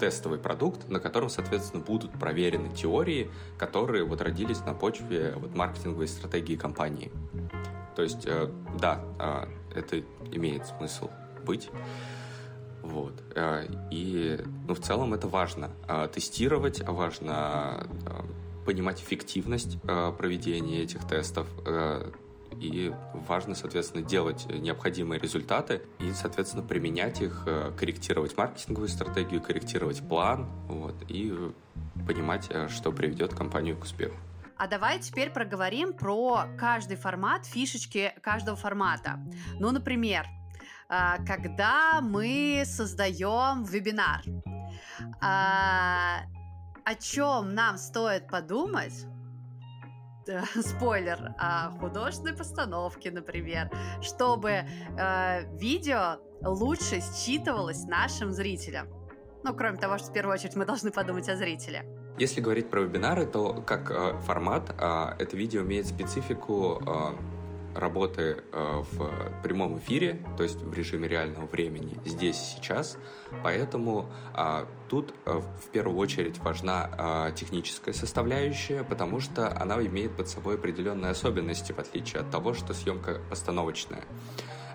тестовый 0.00 0.40
продукт, 0.40 0.88
на 0.88 0.98
котором, 0.98 1.28
соответственно, 1.28 1.84
будут 1.84 2.10
проверены 2.10 2.74
теории, 2.74 3.30
которые 3.56 4.04
вот 4.04 4.20
родились 4.20 4.64
на 4.66 4.74
почве 4.74 5.32
вот 5.36 5.54
маркетинговой 5.54 6.08
стратегии 6.08 6.56
компании. 6.56 7.12
То 7.94 8.02
есть, 8.02 8.26
э, 8.26 8.50
да, 8.80 9.46
это 9.72 10.02
имеет 10.32 10.66
смысл 10.66 11.08
быть. 11.46 11.70
Вот. 12.82 13.22
Э, 13.34 13.66
и 13.90 14.38
ну, 14.66 14.74
в 14.74 14.80
целом 14.80 15.14
это 15.14 15.28
важно. 15.28 15.70
Э, 15.88 16.08
тестировать, 16.12 16.86
важно 16.86 17.86
э, 18.06 18.64
понимать 18.64 19.00
эффективность 19.00 19.80
проведения 19.82 20.82
этих 20.82 21.06
тестов, 21.06 21.46
и 22.60 22.92
важно, 23.28 23.54
соответственно, 23.54 24.02
делать 24.02 24.46
необходимые 24.48 25.20
результаты 25.20 25.82
и, 26.00 26.10
соответственно, 26.12 26.64
применять 26.64 27.20
их, 27.20 27.46
корректировать 27.78 28.36
маркетинговую 28.36 28.88
стратегию, 28.88 29.40
корректировать 29.40 30.00
план, 30.08 30.48
вот, 30.66 30.96
и 31.06 31.32
понимать, 32.08 32.50
что 32.70 32.90
приведет 32.90 33.34
компанию 33.34 33.76
к 33.76 33.84
успеху. 33.84 34.16
А 34.56 34.66
давай 34.66 34.98
теперь 34.98 35.30
проговорим 35.30 35.92
про 35.92 36.46
каждый 36.58 36.96
формат, 36.96 37.46
фишечки 37.46 38.14
каждого 38.20 38.56
формата. 38.56 39.20
Ну, 39.60 39.70
например, 39.70 40.26
когда 40.88 42.00
мы 42.00 42.62
создаем 42.64 43.64
вебинар, 43.64 44.22
о 45.20 46.94
чем 47.00 47.54
нам 47.54 47.78
стоит 47.78 48.28
подумать, 48.28 49.06
спойлер, 50.60 51.34
о 51.38 51.70
художественной 51.78 52.34
постановке, 52.34 53.10
например, 53.10 53.70
чтобы 54.02 54.50
э, 54.50 55.56
видео 55.56 56.18
лучше 56.42 57.00
считывалось 57.00 57.84
нашим 57.84 58.32
зрителям. 58.32 58.88
Ну, 59.44 59.54
кроме 59.54 59.78
того, 59.78 59.98
что 59.98 60.10
в 60.10 60.12
первую 60.12 60.34
очередь 60.34 60.56
мы 60.56 60.64
должны 60.64 60.90
подумать 60.90 61.28
о 61.28 61.36
зрителе. 61.36 61.84
Если 62.18 62.40
говорить 62.40 62.70
про 62.70 62.80
вебинары, 62.80 63.26
то 63.26 63.62
как 63.62 63.90
э, 63.90 64.18
формат 64.20 64.70
э, 64.70 65.14
это 65.18 65.36
видео 65.36 65.62
имеет 65.62 65.86
специфику 65.86 66.82
э, 66.84 67.35
работы 67.78 68.42
э, 68.52 68.82
в 68.92 69.42
прямом 69.42 69.78
эфире, 69.78 70.24
то 70.36 70.42
есть 70.42 70.62
в 70.62 70.72
режиме 70.72 71.08
реального 71.08 71.46
времени, 71.46 71.98
здесь 72.04 72.36
сейчас. 72.36 72.98
Поэтому 73.42 74.10
а, 74.34 74.66
тут 74.88 75.14
э, 75.24 75.32
в 75.32 75.70
первую 75.70 75.98
очередь 75.98 76.38
важна 76.38 76.88
а, 76.96 77.30
техническая 77.32 77.94
составляющая, 77.94 78.84
потому 78.84 79.20
что 79.20 79.48
она 79.60 79.80
имеет 79.84 80.16
под 80.16 80.28
собой 80.28 80.54
определенные 80.56 81.10
особенности, 81.10 81.72
в 81.72 81.78
отличие 81.78 82.22
от 82.22 82.30
того, 82.30 82.54
что 82.54 82.72
съемка 82.74 83.20
постановочная. 83.28 84.04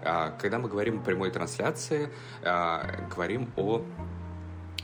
А, 0.03 0.31
когда 0.31 0.60
мы 0.60 0.70
говорим 0.70 1.00
о 1.00 1.03
прямой 1.03 1.31
трансляции, 1.31 2.10
говорим 2.41 3.51
о 3.55 3.84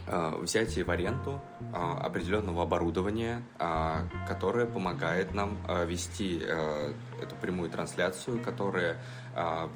взятии 0.08 0.82
в 0.82 0.90
аренду 0.90 1.42
определенного 1.74 2.64
оборудования, 2.64 3.44
которое 4.28 4.66
помогает 4.66 5.34
нам 5.34 5.58
вести 5.86 6.40
эту 7.22 7.36
прямую 7.42 7.70
трансляцию, 7.70 8.42
которая 8.42 8.98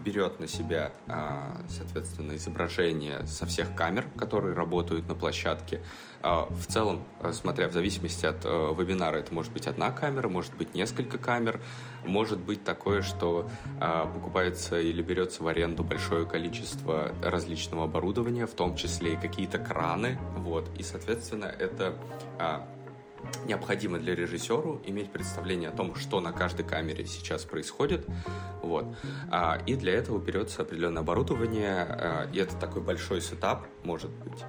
берет 0.03 0.39
на 0.39 0.47
себя, 0.47 0.91
а, 1.07 1.61
соответственно, 1.69 2.35
изображение 2.35 3.25
со 3.27 3.45
всех 3.45 3.75
камер, 3.75 4.07
которые 4.17 4.55
работают 4.55 5.07
на 5.07 5.13
площадке. 5.13 5.81
А, 6.23 6.47
в 6.49 6.65
целом, 6.65 7.03
а, 7.19 7.31
смотря 7.31 7.67
в 7.67 7.73
зависимости 7.73 8.25
от 8.25 8.43
а, 8.43 8.73
вебинара, 8.73 9.17
это 9.17 9.33
может 9.33 9.53
быть 9.53 9.67
одна 9.67 9.91
камера, 9.91 10.27
может 10.29 10.55
быть 10.55 10.73
несколько 10.73 11.17
камер, 11.17 11.61
может 12.05 12.39
быть 12.39 12.63
такое, 12.63 13.03
что 13.03 13.49
а, 13.79 14.07
покупается 14.07 14.79
или 14.79 15.01
берется 15.01 15.43
в 15.43 15.47
аренду 15.47 15.83
большое 15.83 16.25
количество 16.25 17.13
различного 17.21 17.83
оборудования, 17.83 18.47
в 18.47 18.53
том 18.53 18.75
числе 18.75 19.13
и 19.13 19.17
какие-то 19.17 19.59
краны, 19.59 20.17
вот, 20.37 20.69
и, 20.77 20.83
соответственно, 20.83 21.45
это 21.45 21.95
а, 22.39 22.67
необходимо 23.45 23.99
для 23.99 24.15
режиссеру 24.15 24.81
иметь 24.85 25.11
представление 25.11 25.69
о 25.69 25.71
том, 25.71 25.95
что 25.95 26.19
на 26.19 26.31
каждой 26.31 26.65
камере 26.65 27.05
сейчас 27.05 27.43
происходит. 27.43 28.05
Вот. 28.61 28.85
А, 29.29 29.61
и 29.65 29.75
для 29.75 29.93
этого 29.93 30.19
берется 30.19 30.61
определенное 30.61 31.01
оборудование, 31.01 31.83
а, 31.83 32.29
и 32.31 32.39
это 32.39 32.55
такой 32.55 32.81
большой 32.81 33.21
сетап, 33.21 33.65
может 33.83 34.11
быть 34.11 34.43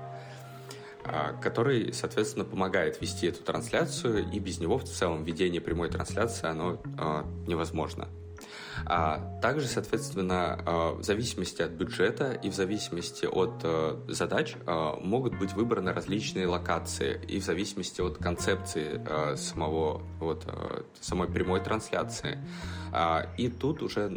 а, 1.04 1.32
который, 1.40 1.92
соответственно, 1.92 2.44
помогает 2.44 3.00
вести 3.00 3.26
эту 3.26 3.42
трансляцию, 3.42 4.30
и 4.30 4.38
без 4.38 4.60
него 4.60 4.78
в 4.78 4.84
целом 4.84 5.24
ведение 5.24 5.60
прямой 5.60 5.88
трансляции 5.88 6.46
оно 6.46 6.80
невозможно. 7.46 8.08
А 8.86 9.38
также, 9.40 9.66
соответственно, 9.66 10.62
а, 10.64 10.94
в 10.94 11.02
зависимости 11.02 11.62
от 11.62 11.72
бюджета 11.72 12.32
и 12.32 12.50
в 12.50 12.54
зависимости 12.54 13.26
от 13.26 13.60
э, 13.62 13.96
задач 14.08 14.56
а, 14.66 14.96
могут 15.00 15.38
быть 15.38 15.52
выбраны 15.52 15.92
различные 15.92 16.46
локации 16.46 17.20
и 17.28 17.40
в 17.40 17.44
зависимости 17.44 18.00
от 18.00 18.18
концепции 18.18 19.00
э, 19.04 19.36
самого, 19.36 20.02
вот, 20.18 20.44
э, 20.46 20.82
самой 21.00 21.28
прямой 21.28 21.60
трансляции. 21.60 22.38
А, 22.92 23.26
и 23.38 23.48
тут 23.48 23.82
уже 23.82 24.08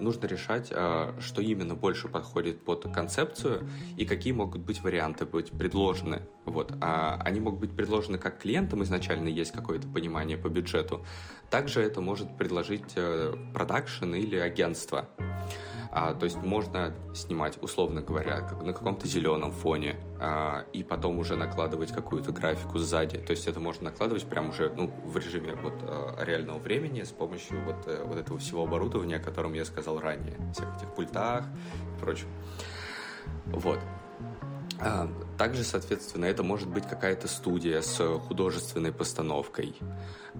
нужно 0.00 0.26
решать, 0.26 0.68
что 0.68 1.42
именно 1.42 1.74
больше 1.74 2.08
подходит 2.08 2.64
под 2.64 2.92
концепцию 2.92 3.68
и 3.96 4.04
какие 4.04 4.32
могут 4.32 4.62
быть 4.62 4.82
варианты 4.82 5.26
быть 5.26 5.50
предложены. 5.50 6.22
Вот. 6.44 6.72
Они 6.80 7.40
могут 7.40 7.60
быть 7.60 7.72
предложены 7.74 8.18
как 8.18 8.38
клиентам, 8.38 8.82
изначально 8.84 9.28
есть 9.28 9.52
какое-то 9.52 9.88
понимание 9.88 10.38
по 10.38 10.48
бюджету, 10.48 11.04
также 11.54 11.82
это 11.82 12.00
может 12.00 12.36
предложить 12.36 12.96
продакшн 13.52 14.12
или 14.14 14.36
агентство. 14.36 15.08
А, 15.92 16.12
то 16.12 16.24
есть 16.24 16.38
можно 16.38 16.92
снимать, 17.14 17.62
условно 17.62 18.00
говоря, 18.00 18.40
на 18.60 18.72
каком-то 18.72 19.06
зеленом 19.06 19.52
фоне, 19.52 19.94
а, 20.18 20.64
и 20.72 20.82
потом 20.82 21.20
уже 21.20 21.36
накладывать 21.36 21.92
какую-то 21.92 22.32
графику 22.32 22.78
сзади. 22.78 23.18
То 23.18 23.30
есть 23.30 23.46
это 23.46 23.60
можно 23.60 23.84
накладывать 23.84 24.24
прямо 24.24 24.48
уже 24.48 24.72
ну, 24.76 24.88
в 25.04 25.16
режиме 25.16 25.54
вот, 25.54 25.74
а, 25.82 26.24
реального 26.24 26.58
времени 26.58 27.04
с 27.04 27.12
помощью 27.12 27.62
вот, 27.62 27.84
а, 27.86 28.04
вот 28.04 28.18
этого 28.18 28.36
всего 28.40 28.64
оборудования, 28.64 29.18
о 29.18 29.20
котором 29.20 29.52
я 29.54 29.64
сказал 29.64 30.00
ранее, 30.00 30.36
всех 30.52 30.76
этих 30.76 30.92
пультах 30.92 31.44
и 31.96 32.00
прочего. 32.00 32.30
Вот. 33.46 33.78
А, 34.84 35.08
также, 35.38 35.64
соответственно, 35.64 36.26
это 36.26 36.42
может 36.42 36.68
быть 36.68 36.86
какая-то 36.86 37.26
студия 37.26 37.80
с 37.80 38.18
художественной 38.18 38.92
постановкой. 38.92 39.74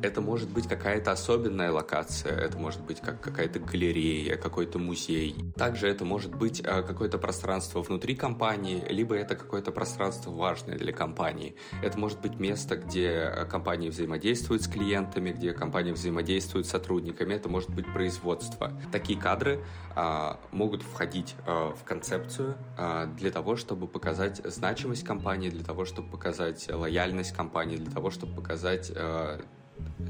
Это 0.02 0.20
может 0.20 0.50
быть 0.50 0.68
какая-то 0.68 1.12
особенная 1.12 1.70
локация, 1.70 2.32
это 2.32 2.58
может 2.58 2.82
быть 2.82 3.00
как 3.00 3.20
какая-то 3.20 3.58
галерея, 3.60 4.36
какой-то 4.36 4.78
музей. 4.78 5.34
Также 5.56 5.88
это 5.88 6.04
может 6.04 6.34
быть 6.34 6.60
а, 6.64 6.82
какое-то 6.82 7.16
пространство 7.16 7.80
внутри 7.80 8.14
компании, 8.14 8.84
либо 8.90 9.14
это 9.14 9.34
какое-то 9.34 9.72
пространство 9.72 10.30
важное 10.30 10.76
для 10.76 10.92
компании. 10.92 11.54
Это 11.82 11.98
может 11.98 12.20
быть 12.20 12.38
место, 12.38 12.76
где 12.76 13.46
компания 13.50 13.88
взаимодействует 13.88 14.62
с 14.62 14.68
клиентами, 14.68 15.32
где 15.32 15.52
компания 15.52 15.92
взаимодействует 15.92 16.66
с 16.66 16.70
сотрудниками. 16.70 17.34
Это 17.34 17.48
может 17.48 17.70
быть 17.70 17.90
производство. 17.92 18.72
Такие 18.92 19.18
кадры 19.18 19.64
а, 19.96 20.40
могут 20.50 20.82
входить 20.82 21.34
а, 21.46 21.72
в 21.72 21.84
концепцию 21.84 22.56
а, 22.76 23.06
для 23.06 23.30
того, 23.30 23.56
чтобы 23.56 23.86
показать 23.86 24.33
значимость 24.44 25.04
компании, 25.04 25.50
для 25.50 25.64
того, 25.64 25.84
чтобы 25.84 26.08
показать 26.10 26.68
лояльность 26.70 27.32
компании, 27.32 27.76
для 27.76 27.90
того, 27.90 28.10
чтобы 28.10 28.34
показать 28.34 28.90
а, 28.94 29.40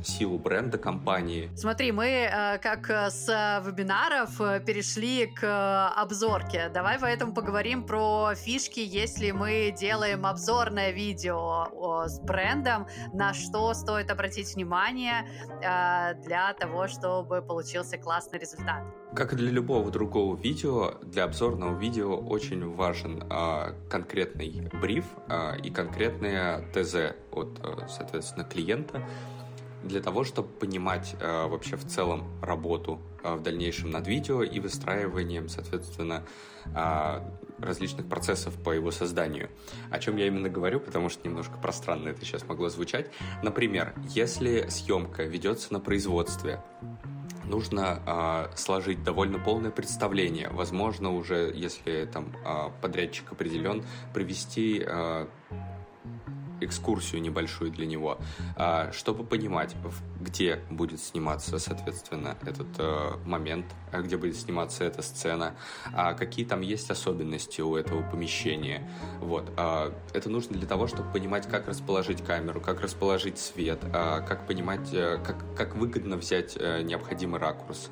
силу 0.03 0.39
бренда 0.39 0.79
компании. 0.79 1.51
Смотри, 1.57 1.93
мы 1.93 2.07
э, 2.07 2.59
как 2.59 2.91
с 2.91 3.27
вебинаров 3.65 4.41
э, 4.41 4.61
перешли 4.61 5.27
к 5.27 5.43
э, 5.43 6.01
обзорке. 6.01 6.69
Давай 6.73 6.99
поэтому 6.99 7.33
поговорим 7.33 7.85
про 7.85 8.35
фишки, 8.35 8.81
если 8.81 9.31
мы 9.31 9.75
делаем 9.77 10.27
обзорное 10.27 10.91
видео 10.91 12.07
с 12.07 12.21
брендом, 12.21 12.87
на 13.13 13.33
что 13.35 13.73
стоит 13.75 14.11
обратить 14.11 14.55
внимание 14.55 15.27
для 15.61 16.55
того, 16.55 16.89
чтобы 16.89 17.43
получился 17.43 17.99
классный 17.99 18.39
результат. 18.39 18.83
Как 19.15 19.33
и 19.33 19.37
для 19.37 19.51
любого 19.51 19.91
другого 19.93 20.37
видео, 20.37 20.95
для 21.03 21.25
обзорного 21.25 21.79
видео 21.79 22.17
очень 22.17 22.69
важен 22.75 23.23
э, 23.31 23.75
конкретный 23.89 24.69
бриф 24.81 25.05
э, 25.29 25.59
и 25.61 25.71
конкретное 25.71 26.65
ТЗ 26.73 27.15
от, 27.31 27.61
соответственно, 27.89 28.45
клиента 28.45 29.03
для 29.85 30.01
того, 30.01 30.25
чтобы 30.25 30.49
понимать 30.49 31.15
э, 31.21 31.47
вообще 31.47 31.77
в 31.77 31.87
целом 31.87 32.25
работу 32.43 33.01
э, 33.23 33.35
в 33.35 33.43
дальнейшем 33.43 33.91
над 33.91 34.07
видео 34.07 34.43
и 34.43 34.61
выстраиванием, 34.61 35.49
соответственно, 35.49 36.25
э, 36.75 37.21
различных 37.59 38.09
процессов 38.09 38.55
по 38.63 38.71
его 38.71 38.91
созданию. 38.91 39.51
О 39.91 39.99
чем 39.99 40.17
я 40.17 40.27
именно 40.27 40.49
говорю, 40.49 40.81
потому 40.81 41.09
что 41.09 41.27
немножко 41.27 41.57
пространно 41.59 42.09
это 42.09 42.25
сейчас 42.25 42.47
могло 42.47 42.69
звучать. 42.69 43.11
Например, 43.43 43.95
если 44.09 44.67
съемка 44.69 45.25
ведется 45.25 45.73
на 45.73 45.81
производстве, 45.81 46.61
нужно 47.45 48.01
э, 48.07 48.57
сложить 48.57 49.03
довольно 49.03 49.39
полное 49.39 49.71
представление. 49.71 50.49
Возможно, 50.51 51.11
уже 51.15 51.53
если 51.55 52.07
там 52.07 52.33
э, 52.45 52.71
подрядчик 52.81 53.33
определен, 53.33 53.85
провести 54.13 54.83
э, 54.85 55.27
экскурсию 56.61 57.23
небольшую 57.23 57.71
для 57.71 57.87
него, 57.87 58.19
а, 58.57 58.91
чтобы 58.93 59.25
понимать, 59.25 59.75
где 60.21 60.61
будет 60.71 61.01
сниматься, 61.01 61.59
соответственно, 61.59 62.37
этот 62.43 62.69
э, 62.79 63.13
момент, 63.25 63.67
а 63.93 64.01
где 64.01 64.17
будет 64.17 64.37
сниматься 64.37 64.85
эта 64.85 65.03
сцена, 65.03 65.55
а 65.93 66.15
какие 66.15 66.45
там 66.45 66.61
есть 66.61 66.91
особенности 66.91 67.61
у 67.61 67.77
этого 67.77 68.03
помещения. 68.03 68.89
Вот. 69.21 69.51
Это 70.13 70.29
нужно 70.29 70.57
для 70.57 70.67
того, 70.67 70.87
чтобы 70.87 71.11
понимать, 71.13 71.47
как 71.49 71.69
расположить 71.69 72.25
камеру, 72.25 72.61
как 72.61 72.81
расположить 72.81 73.39
свет, 73.39 73.81
как 73.93 74.47
понимать, 74.47 74.93
э, 74.93 75.19
как, 75.25 75.37
как 75.57 75.77
выгодно 75.77 76.17
взять 76.17 76.57
э, 76.59 76.83
необходимый 76.83 77.41
ракурс. 77.41 77.91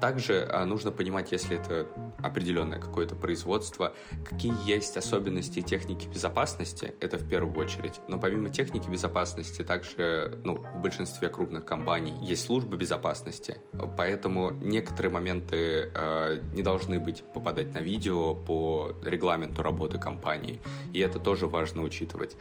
Также 0.00 0.48
а, 0.50 0.64
нужно 0.64 0.90
понимать, 0.90 1.32
если 1.32 1.58
это 1.58 1.86
определенное 2.22 2.78
какое-то 2.78 3.14
производство, 3.14 3.92
какие 4.24 4.54
есть 4.66 4.96
особенности 4.96 5.60
техники 5.60 6.06
безопасности, 6.08 6.94
это 7.00 7.18
в 7.18 7.28
первую 7.28 7.56
очередь. 7.58 8.00
Но 8.08 8.18
помимо 8.18 8.50
техники 8.50 8.88
безопасности, 8.88 9.62
также 9.62 10.38
ну, 10.44 10.56
в 10.56 10.80
большинстве 10.80 11.28
крупных 11.28 11.64
компаний 11.64 12.14
есть 12.22 12.46
служба 12.46 12.76
безопасности, 12.76 13.58
поэтому 13.96 14.50
некоторые 14.50 15.12
моменты 15.12 15.90
э, 15.94 16.40
не 16.54 16.62
должны 16.62 16.98
быть 16.98 17.22
попадать 17.34 17.74
на 17.74 17.78
видео 17.78 18.34
по 18.34 18.92
регламенту 19.04 19.62
работы 19.62 19.98
компании, 19.98 20.60
и 20.92 21.00
это 21.00 21.18
тоже 21.18 21.46
важно 21.46 21.82
учитывать. 21.82 22.36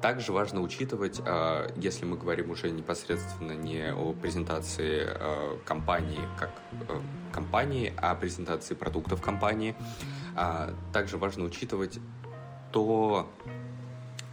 Также 0.00 0.32
важно 0.32 0.60
учитывать, 0.60 1.20
э, 1.24 1.68
если 1.76 2.04
мы 2.04 2.16
говорим 2.16 2.50
уже 2.50 2.70
непосредственно 2.70 3.52
не 3.52 3.92
о 3.92 4.12
презентации 4.12 5.06
э, 5.06 5.56
компании 5.64 6.20
как 6.38 6.50
компании, 7.32 7.92
о 7.96 8.14
презентации 8.14 8.74
продуктов 8.74 9.20
компании. 9.20 9.74
А 10.34 10.74
также 10.92 11.16
важно 11.16 11.44
учитывать 11.44 11.98
то, 12.72 13.28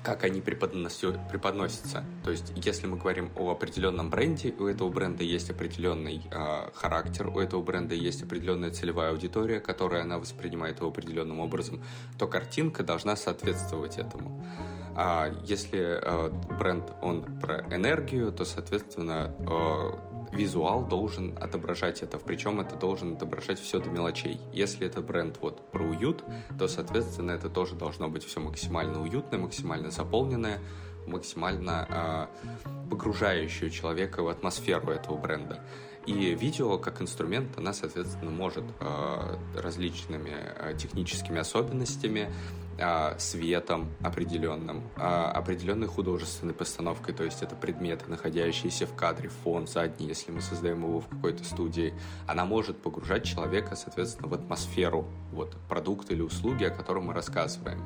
как 0.04 0.26
они 0.26 0.42
преподносятся. 0.42 2.04
То 2.24 2.32
есть, 2.32 2.52
если 2.56 2.88
мы 2.88 2.98
говорим 2.98 3.32
о 3.38 3.52
определенном 3.52 4.10
бренде, 4.10 4.54
у 4.60 4.68
этого 4.68 4.90
бренда 4.90 5.24
есть 5.24 5.50
определенный 5.50 6.22
э, 6.30 6.70
характер, 6.76 7.30
у 7.30 7.40
этого 7.40 7.62
бренда 7.62 7.96
есть 7.96 8.22
определенная 8.22 8.72
целевая 8.72 9.12
аудитория, 9.12 9.62
которая 9.62 10.04
она 10.04 10.20
воспринимает 10.20 10.80
его 10.80 10.90
определенным 10.90 11.40
образом, 11.40 11.82
то 12.18 12.28
картинка 12.28 12.84
должна 12.84 13.16
соответствовать 13.16 13.98
этому. 13.98 14.46
А 14.96 15.32
если 15.46 16.00
э, 16.02 16.30
бренд 16.60 16.92
он 17.02 17.24
про 17.40 17.62
энергию, 17.74 18.32
то, 18.34 18.44
соответственно, 18.44 19.34
э, 19.40 20.13
визуал 20.34 20.86
должен 20.86 21.38
отображать 21.40 22.02
это, 22.02 22.18
причем 22.18 22.60
это 22.60 22.76
должен 22.76 23.14
отображать 23.14 23.60
все 23.60 23.80
до 23.80 23.90
мелочей. 23.90 24.40
Если 24.52 24.88
это 24.88 25.02
бренд 25.02 25.38
вот 25.42 25.72
про 25.72 25.84
уют, 25.84 26.24
то, 26.58 26.68
соответственно, 26.68 27.32
это 27.32 27.50
тоже 27.50 27.76
должно 27.76 28.10
быть 28.10 28.24
все 28.24 28.40
максимально 28.40 29.02
уютное, 29.02 29.40
максимально 29.40 29.92
заполненное, 29.92 30.60
максимально 31.08 32.30
э, 32.66 32.90
погружающее 32.90 33.70
человека 33.70 34.24
в 34.24 34.28
атмосферу 34.28 34.92
этого 34.92 35.18
бренда. 35.18 35.60
И 36.06 36.36
видео 36.36 36.78
как 36.78 37.02
инструмент, 37.02 37.58
она, 37.58 37.74
соответственно, 37.74 38.32
может 38.32 38.66
э, 38.80 39.38
различными 39.56 40.34
э, 40.34 40.76
техническими 40.78 41.40
особенностями 41.40 42.30
светом 43.18 43.90
определенным, 44.02 44.84
а, 44.98 45.32
определенной 45.32 45.88
художественной 45.88 46.54
постановкой, 46.54 47.14
то 47.14 47.24
есть 47.24 47.42
это 47.42 47.56
предметы, 47.56 48.10
находящиеся 48.10 48.88
в 48.88 48.96
кадре, 48.96 49.30
фон 49.44 49.68
задний, 49.68 50.08
если 50.08 50.32
мы 50.32 50.42
создаем 50.42 50.84
его 50.84 51.02
в 51.02 51.08
какой-то 51.08 51.44
студии, 51.44 51.94
она 52.28 52.46
может 52.46 52.82
погружать 52.82 53.24
человека, 53.24 53.76
соответственно, 53.76 54.28
в 54.28 54.34
атмосферу 54.34 55.08
вот, 55.32 55.56
продукта 55.70 56.14
или 56.14 56.22
услуги, 56.22 56.64
о 56.64 56.70
котором 56.70 57.06
мы 57.06 57.14
рассказываем. 57.14 57.82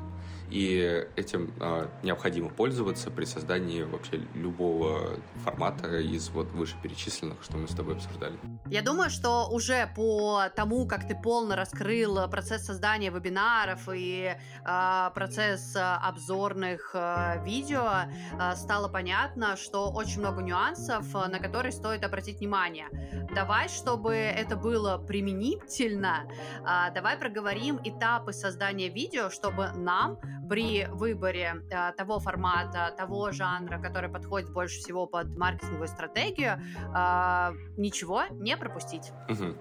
И 0.50 1.06
этим 1.16 1.52
э, 1.60 1.88
необходимо 2.02 2.48
пользоваться 2.48 3.10
при 3.10 3.24
создании 3.24 3.82
вообще 3.82 4.20
любого 4.34 5.18
формата 5.44 5.98
из 5.98 6.30
вот 6.30 6.50
вышеперечисленных, 6.52 7.42
что 7.42 7.56
мы 7.56 7.68
с 7.68 7.74
тобой 7.74 7.94
обсуждали. 7.94 8.34
Я 8.66 8.82
думаю, 8.82 9.10
что 9.10 9.48
уже 9.50 9.90
по 9.94 10.44
тому, 10.56 10.86
как 10.86 11.06
ты 11.06 11.14
полно 11.14 11.56
раскрыл 11.56 12.28
процесс 12.28 12.64
создания 12.64 13.10
вебинаров 13.10 13.88
и 13.92 14.34
э, 14.64 15.10
процесс 15.14 15.76
обзорных 15.76 16.90
э, 16.94 17.44
видео, 17.44 18.04
э, 18.40 18.56
стало 18.56 18.88
понятно, 18.88 19.56
что 19.56 19.90
очень 19.90 20.20
много 20.20 20.42
нюансов, 20.42 21.12
на 21.14 21.38
которые 21.38 21.72
стоит 21.72 22.04
обратить 22.04 22.38
внимание. 22.38 22.88
Давай, 23.34 23.68
чтобы 23.68 24.14
это 24.14 24.56
было 24.56 24.98
применительно, 24.98 26.28
э, 26.60 26.94
давай 26.94 27.16
проговорим 27.16 27.78
этапы 27.84 28.32
создания 28.32 28.88
видео, 28.88 29.30
чтобы 29.30 29.70
нам 29.74 30.18
при 30.48 30.86
выборе 30.86 31.62
э, 31.70 31.92
того 31.96 32.18
формата, 32.18 32.94
того 32.96 33.30
жанра, 33.32 33.78
который 33.78 34.10
подходит 34.10 34.50
больше 34.50 34.78
всего 34.78 35.06
под 35.06 35.36
маркетинговую 35.36 35.88
стратегию, 35.88 36.60
э, 36.94 37.52
ничего 37.76 38.22
не 38.30 38.56
пропустить. 38.56 39.12
Угу. 39.28 39.54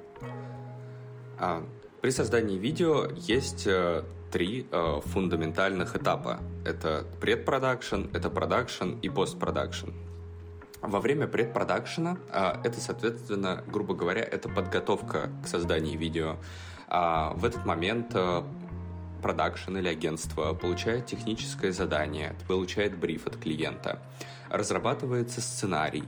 А, 1.40 1.64
при 2.02 2.10
создании 2.12 2.58
видео 2.58 3.08
есть 3.16 3.68
э, 3.68 4.04
три 4.32 4.68
э, 4.72 5.00
фундаментальных 5.06 5.96
этапа. 5.96 6.40
Это 6.66 7.06
предпродакшн, 7.20 8.08
это 8.14 8.30
продакшн 8.30 8.92
и 9.02 9.10
постпродакшн. 9.10 9.90
Во 10.82 11.00
время 11.00 11.28
предпродакшена 11.28 12.18
э, 12.32 12.54
это, 12.64 12.80
соответственно, 12.80 13.64
грубо 13.68 13.94
говоря, 13.94 14.22
это 14.22 14.50
подготовка 14.50 15.30
к 15.44 15.48
созданию 15.48 15.98
видео. 15.98 16.38
А 16.88 17.34
в 17.34 17.46
этот 17.46 17.66
момент 17.66 18.12
э, 18.14 18.44
продакшн 19.18 19.78
или 19.78 19.88
агентство 19.88 20.54
получает 20.54 21.06
техническое 21.06 21.72
задание, 21.72 22.36
получает 22.48 22.98
бриф 22.98 23.28
от 23.28 23.38
клиента, 23.38 24.02
разрабатывается 24.50 25.42
сценарий, 25.42 26.04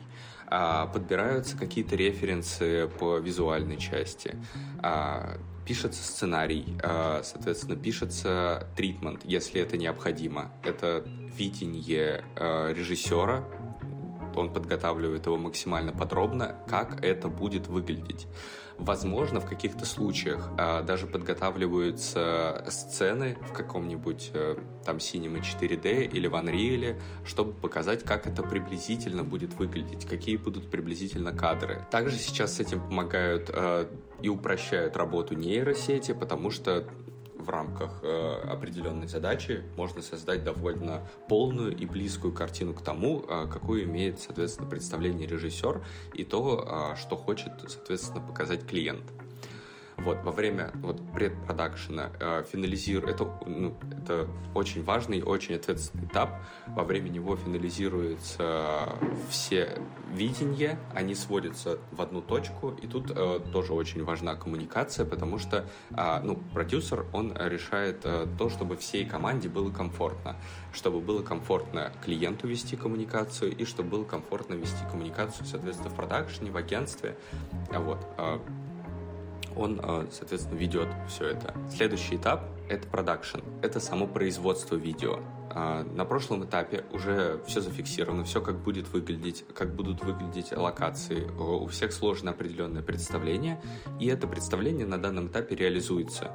а, 0.48 0.88
подбираются 0.88 1.58
какие-то 1.58 1.96
референсы 1.96 2.90
по 3.00 3.18
визуальной 3.18 3.78
части, 3.78 4.36
а, 4.82 5.38
пишется 5.66 6.04
сценарий, 6.04 6.78
а, 6.82 7.22
соответственно, 7.24 7.76
пишется 7.76 8.68
тритмент, 8.76 9.22
если 9.26 9.62
это 9.62 9.78
необходимо. 9.78 10.52
Это 10.64 11.04
видение 11.38 12.24
режиссера 12.36 13.46
он 14.40 14.54
подготавливает 14.54 15.26
его 15.26 15.38
максимально 15.38 15.92
подробно, 15.92 16.56
как 16.68 17.04
это 17.04 17.28
будет 17.28 17.68
выглядеть. 17.68 18.28
Возможно, 18.80 19.42
в 19.42 19.46
каких-то 19.46 19.86
случаях 19.86 20.50
э, 20.58 20.84
даже 20.84 21.06
подготавливаются 21.06 22.64
сцены 22.70 23.38
в 23.42 23.52
каком-нибудь 23.52 24.32
э, 24.34 24.56
там 24.86 24.98
Cinema 24.98 25.42
4D 25.42 26.08
или 26.08 26.28
в 26.28 26.34
Unreal, 26.34 26.98
чтобы 27.26 27.52
показать, 27.52 28.06
как 28.06 28.26
это 28.26 28.42
приблизительно 28.42 29.26
будет 29.26 29.54
выглядеть, 29.56 30.06
какие 30.06 30.38
будут 30.38 30.72
приблизительно 30.72 31.34
кадры. 31.34 31.86
Также 31.92 32.16
сейчас 32.16 32.56
с 32.56 32.60
этим 32.62 32.82
помогают 32.82 33.50
э, 33.54 33.88
и 34.22 34.30
упрощают 34.30 34.96
работу 34.96 35.36
нейросети, 35.36 36.14
потому 36.14 36.50
что 36.50 36.88
в 37.50 37.52
рамках 37.52 38.04
э, 38.04 38.42
определенной 38.48 39.08
задачи 39.08 39.64
можно 39.76 40.04
создать 40.04 40.44
довольно 40.44 41.02
полную 41.28 41.76
и 41.76 41.88
близкую 41.88 42.32
картину 42.32 42.76
к 42.76 42.84
тому, 42.84 43.26
э, 43.28 43.48
какую 43.52 43.86
имеет, 43.86 44.20
соответственно, 44.20 44.70
представление 44.70 45.28
режиссер 45.28 45.84
и 46.14 46.24
то, 46.24 46.94
э, 46.94 46.96
что 46.96 47.18
хочет, 47.18 47.54
соответственно, 47.68 48.22
показать 48.22 48.68
клиент. 48.68 49.02
Вот, 50.00 50.24
во 50.24 50.32
время 50.32 50.72
вот, 50.76 51.02
предпродакшена 51.14 52.12
э, 52.20 52.44
финализирует, 52.52 53.16
это, 53.16 53.32
ну, 53.46 53.76
это 53.92 54.28
очень 54.56 54.84
важный, 54.84 55.22
очень 55.22 55.56
ответственный 55.56 56.06
этап. 56.06 56.42
Во 56.68 56.84
время 56.84 57.10
него 57.10 57.36
финализируются 57.36 58.98
все 59.30 59.78
видения, 60.14 60.80
они 60.94 61.16
сводятся 61.16 61.80
в 61.92 62.02
одну 62.02 62.22
точку, 62.22 62.72
и 62.72 62.88
тут 62.88 63.12
э, 63.12 63.40
тоже 63.52 63.74
очень 63.74 64.04
важна 64.04 64.36
коммуникация, 64.36 65.06
потому 65.06 65.38
что 65.38 65.66
э, 65.92 66.20
ну, 66.24 66.38
продюсер, 66.54 67.06
он 67.14 67.34
решает 67.36 68.02
э, 68.04 68.28
то, 68.38 68.50
чтобы 68.50 68.78
всей 68.78 69.06
команде 69.06 69.50
было 69.50 69.72
комфортно, 69.72 70.36
чтобы 70.74 71.02
было 71.02 71.22
комфортно 71.22 71.92
клиенту 72.04 72.48
вести 72.48 72.76
коммуникацию, 72.76 73.56
и 73.56 73.66
чтобы 73.66 73.90
было 73.90 74.04
комфортно 74.04 74.54
вести 74.54 74.84
коммуникацию, 74.90 75.46
соответственно, 75.46 75.90
в 75.90 75.96
продакшене, 75.96 76.52
в 76.52 76.58
агентстве. 76.58 77.16
Вот. 77.72 78.00
Э, 78.18 78.40
он, 79.56 79.80
э, 79.82 80.08
соответственно, 80.12 80.58
ведет 80.58 80.88
все 81.08 81.28
это. 81.28 81.54
Следующий 81.70 82.16
этап— 82.16 82.44
это 82.70 82.88
продакшн, 82.88 83.40
это 83.62 83.80
само 83.80 84.08
производство 84.08 84.76
видео. 84.76 85.20
А, 85.52 85.84
на 85.84 86.06
прошлом 86.06 86.46
этапе 86.46 86.86
уже 86.92 87.42
все 87.48 87.62
зафиксировано, 87.62 88.24
все 88.24 88.42
как 88.42 88.60
будет 88.60 88.88
выглядеть, 88.90 89.46
как 89.56 89.76
будут 89.76 90.04
выглядеть 90.04 90.52
локации. 90.52 91.26
У 91.26 91.66
всех 91.68 91.92
сложно 91.92 92.32
определенное 92.32 92.84
представление, 92.84 93.60
и 94.00 94.08
это 94.08 94.28
представление 94.28 94.86
на 94.86 95.00
данном 95.00 95.28
этапе 95.28 95.56
реализуется. 95.56 96.32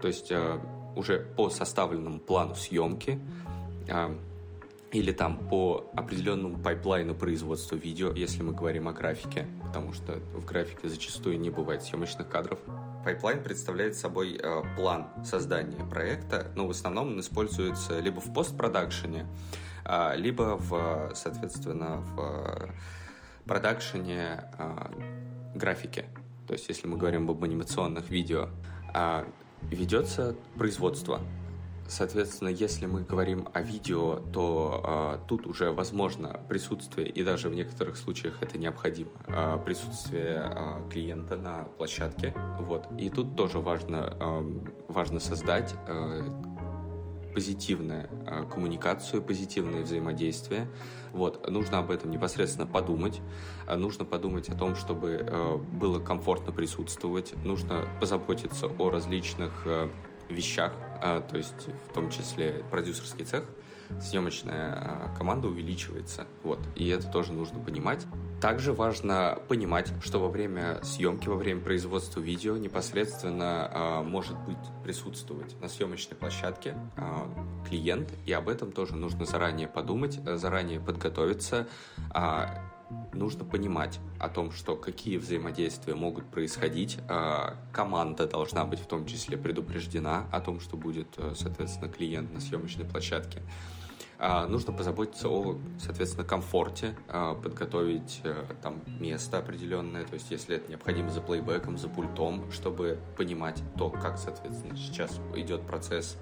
То 0.00 0.08
есть 0.08 0.30
э, 0.30 0.58
уже 0.94 1.20
по 1.36 1.50
составленному 1.50 2.18
плану 2.18 2.54
съемки 2.54 3.20
а, 3.90 4.16
или 4.92 5.12
там 5.12 5.36
по 5.48 5.90
определенному 5.94 6.58
pipeline 6.58 7.08
у 7.08 7.14
производства 7.14 7.76
видео, 7.76 8.12
если 8.12 8.42
мы 8.42 8.52
говорим 8.52 8.88
о 8.88 8.92
графике, 8.92 9.46
потому 9.66 9.92
что 9.92 10.20
в 10.34 10.44
графике 10.44 10.88
зачастую 10.88 11.38
не 11.38 11.50
бывает 11.50 11.82
съемочных 11.82 12.28
кадров. 12.28 12.58
Pipeline 13.04 13.42
представляет 13.42 13.94
собой 13.94 14.38
э, 14.42 14.62
план 14.76 15.08
создания 15.24 15.84
проекта, 15.84 16.50
но 16.56 16.66
в 16.66 16.70
основном 16.70 17.08
он 17.08 17.20
используется 17.20 18.00
либо 18.00 18.20
в 18.20 18.32
постпродакшене, 18.32 19.26
э, 19.84 20.16
либо 20.16 20.56
в, 20.56 21.12
соответственно, 21.14 21.98
в 21.98 22.20
э, 22.20 22.68
продакшене 23.44 24.44
э, 24.58 24.86
графики. 25.54 26.06
То 26.46 26.54
есть, 26.54 26.68
если 26.68 26.86
мы 26.86 26.96
говорим 26.96 27.30
об 27.30 27.42
анимационных 27.44 28.10
видео, 28.10 28.48
э, 28.94 29.24
ведется 29.70 30.34
производство 30.56 31.20
Соответственно, 31.88 32.48
если 32.48 32.86
мы 32.86 33.02
говорим 33.02 33.48
о 33.52 33.62
видео, 33.62 34.16
то 34.32 35.18
э, 35.22 35.28
тут 35.28 35.46
уже 35.46 35.70
возможно 35.72 36.40
присутствие, 36.48 37.08
и 37.08 37.22
даже 37.22 37.48
в 37.48 37.54
некоторых 37.54 37.96
случаях 37.96 38.42
это 38.42 38.58
необходимо, 38.58 39.10
э, 39.26 39.58
присутствие 39.64 40.50
э, 40.52 40.88
клиента 40.90 41.36
на 41.36 41.64
площадке. 41.78 42.34
Вот. 42.58 42.86
И 42.98 43.08
тут 43.08 43.36
тоже 43.36 43.60
важно, 43.60 44.16
э, 44.18 44.60
важно 44.88 45.20
создать 45.20 45.74
э, 45.86 46.22
позитивную 47.34 48.08
э, 48.26 48.44
коммуникацию, 48.50 49.22
позитивное 49.22 49.82
взаимодействие. 49.82 50.68
Вот. 51.12 51.48
Нужно 51.50 51.78
об 51.78 51.90
этом 51.90 52.10
непосредственно 52.10 52.66
подумать. 52.66 53.20
Нужно 53.68 54.04
подумать 54.04 54.48
о 54.48 54.56
том, 54.56 54.74
чтобы 54.74 55.20
э, 55.20 55.56
было 55.56 56.00
комфортно 56.00 56.50
присутствовать. 56.50 57.34
Нужно 57.44 57.86
позаботиться 58.00 58.66
о 58.66 58.90
различных 58.90 59.52
э, 59.66 59.88
вещах, 60.28 60.72
а, 61.00 61.20
то 61.20 61.36
есть 61.36 61.68
в 61.88 61.94
том 61.94 62.10
числе 62.10 62.64
продюсерский 62.70 63.24
цех, 63.24 63.44
съемочная 64.00 64.72
а, 64.74 65.14
команда 65.16 65.48
увеличивается. 65.48 66.26
Вот. 66.42 66.58
И 66.74 66.88
это 66.88 67.06
тоже 67.08 67.32
нужно 67.32 67.60
понимать. 67.60 68.06
Также 68.40 68.72
важно 68.72 69.38
понимать, 69.48 69.92
что 70.02 70.18
во 70.18 70.28
время 70.28 70.82
съемки, 70.82 71.28
во 71.28 71.36
время 71.36 71.60
производства 71.60 72.20
видео 72.20 72.56
непосредственно 72.56 73.70
а, 73.72 74.02
может 74.02 74.38
быть 74.40 74.58
присутствовать 74.84 75.58
на 75.60 75.68
съемочной 75.68 76.16
площадке 76.16 76.74
а, 76.96 77.28
клиент, 77.68 78.12
и 78.26 78.32
об 78.32 78.48
этом 78.48 78.72
тоже 78.72 78.94
нужно 78.96 79.24
заранее 79.24 79.68
подумать, 79.68 80.20
заранее 80.24 80.80
подготовиться. 80.80 81.66
А, 82.10 82.75
нужно 83.12 83.44
понимать 83.44 83.98
о 84.18 84.28
том, 84.28 84.52
что 84.52 84.76
какие 84.76 85.18
взаимодействия 85.18 85.94
могут 85.94 86.26
происходить. 86.26 86.98
А, 87.08 87.56
команда 87.72 88.26
должна 88.26 88.64
быть 88.64 88.80
в 88.80 88.86
том 88.86 89.06
числе 89.06 89.36
предупреждена 89.36 90.26
о 90.32 90.40
том, 90.40 90.60
что 90.60 90.76
будет, 90.76 91.08
э, 91.16 91.34
соответственно, 91.36 91.90
клиент 91.90 92.32
на 92.32 92.40
съемочной 92.40 92.84
площадке. 92.84 93.42
А, 94.18 94.46
нужно 94.46 94.72
позаботиться 94.72 95.28
о, 95.28 95.58
соответственно, 95.78 96.24
комфорте, 96.24 96.96
а, 97.08 97.34
подготовить 97.34 98.20
э, 98.24 98.44
там 98.62 98.80
место 98.98 99.38
определенное, 99.38 100.04
то 100.04 100.14
есть 100.14 100.30
если 100.30 100.56
это 100.56 100.70
необходимо 100.70 101.10
за 101.10 101.20
плейбеком, 101.20 101.76
за 101.76 101.88
пультом, 101.88 102.50
чтобы 102.50 102.98
понимать 103.16 103.62
то, 103.76 103.90
как, 103.90 104.16
соответственно, 104.16 104.76
сейчас 104.76 105.20
идет 105.34 105.66
процесс 105.66 106.16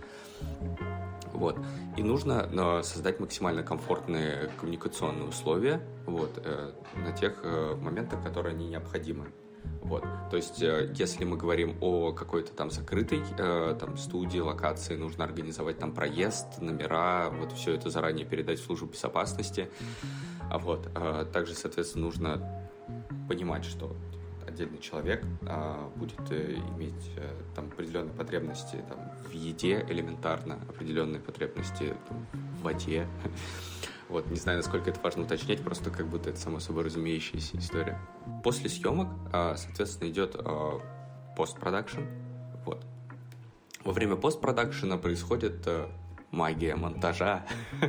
вот. 1.35 1.59
И 1.96 2.03
нужно 2.03 2.48
э, 2.50 2.83
создать 2.83 3.20
максимально 3.20 3.62
комфортные 3.62 4.50
коммуникационные 4.59 5.29
условия 5.29 5.81
вот, 6.07 6.31
э, 6.44 6.72
на 6.96 7.12
тех 7.12 7.40
э, 7.42 7.74
моментах, 7.74 8.22
которые 8.22 8.55
они 8.55 8.68
необходимы. 8.68 9.27
Вот. 9.83 10.05
То 10.31 10.37
есть, 10.37 10.61
если 10.61 11.24
мы 11.24 11.37
говорим 11.37 11.77
о 11.81 12.12
какой-то 12.12 12.53
там 12.53 12.70
закрытой 12.70 13.22
там, 13.37 13.96
студии, 13.98 14.38
локации, 14.38 14.96
нужно 14.96 15.24
организовать 15.24 15.79
там 15.79 15.92
проезд, 15.92 16.59
номера, 16.61 17.31
вот 17.31 17.53
все 17.53 17.74
это 17.74 17.90
заранее 17.90 18.27
передать 18.27 18.61
в 18.61 18.64
службу 18.64 18.87
безопасности. 18.87 19.70
А 20.50 20.59
вот. 20.59 20.90
Также, 21.33 21.55
соответственно, 21.55 22.07
нужно 22.07 22.68
понимать, 23.29 23.64
что 23.64 23.94
отдельный 24.54 24.78
человек 24.78 25.24
а, 25.42 25.90
будет 25.96 26.30
э, 26.30 26.54
иметь 26.76 27.10
а, 27.16 27.54
там 27.54 27.66
определенные 27.66 28.14
потребности 28.14 28.82
там, 28.88 28.98
в 29.28 29.32
еде 29.32 29.84
элементарно, 29.88 30.60
определенные 30.68 31.20
потребности 31.20 31.94
там, 32.08 32.26
в 32.32 32.62
воде. 32.62 33.06
Вот, 34.10 34.30
не 34.30 34.36
знаю, 34.36 34.58
насколько 34.58 34.90
это 34.90 35.00
важно 35.00 35.22
уточнять, 35.22 35.62
просто 35.62 35.90
как 35.90 36.06
будто 36.06 36.28
это 36.28 36.38
само 36.38 36.60
собой 36.60 36.84
разумеющаяся 36.84 37.56
история. 37.56 37.98
После 38.44 38.68
съемок, 38.68 39.08
а, 39.32 39.56
соответственно, 39.56 40.10
идет 40.10 40.36
а, 40.38 40.78
постпродакшн. 41.36 42.02
Вот. 42.66 42.84
Во 43.82 43.92
время 43.92 44.16
постпродакшена 44.16 44.98
происходит 44.98 45.66
а, 45.66 45.90
магия 46.30 46.76
монтажа. 46.76 47.46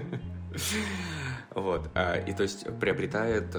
Вот. 1.53 1.89
И 2.27 2.33
то 2.33 2.43
есть 2.43 2.65
приобретает 2.79 3.55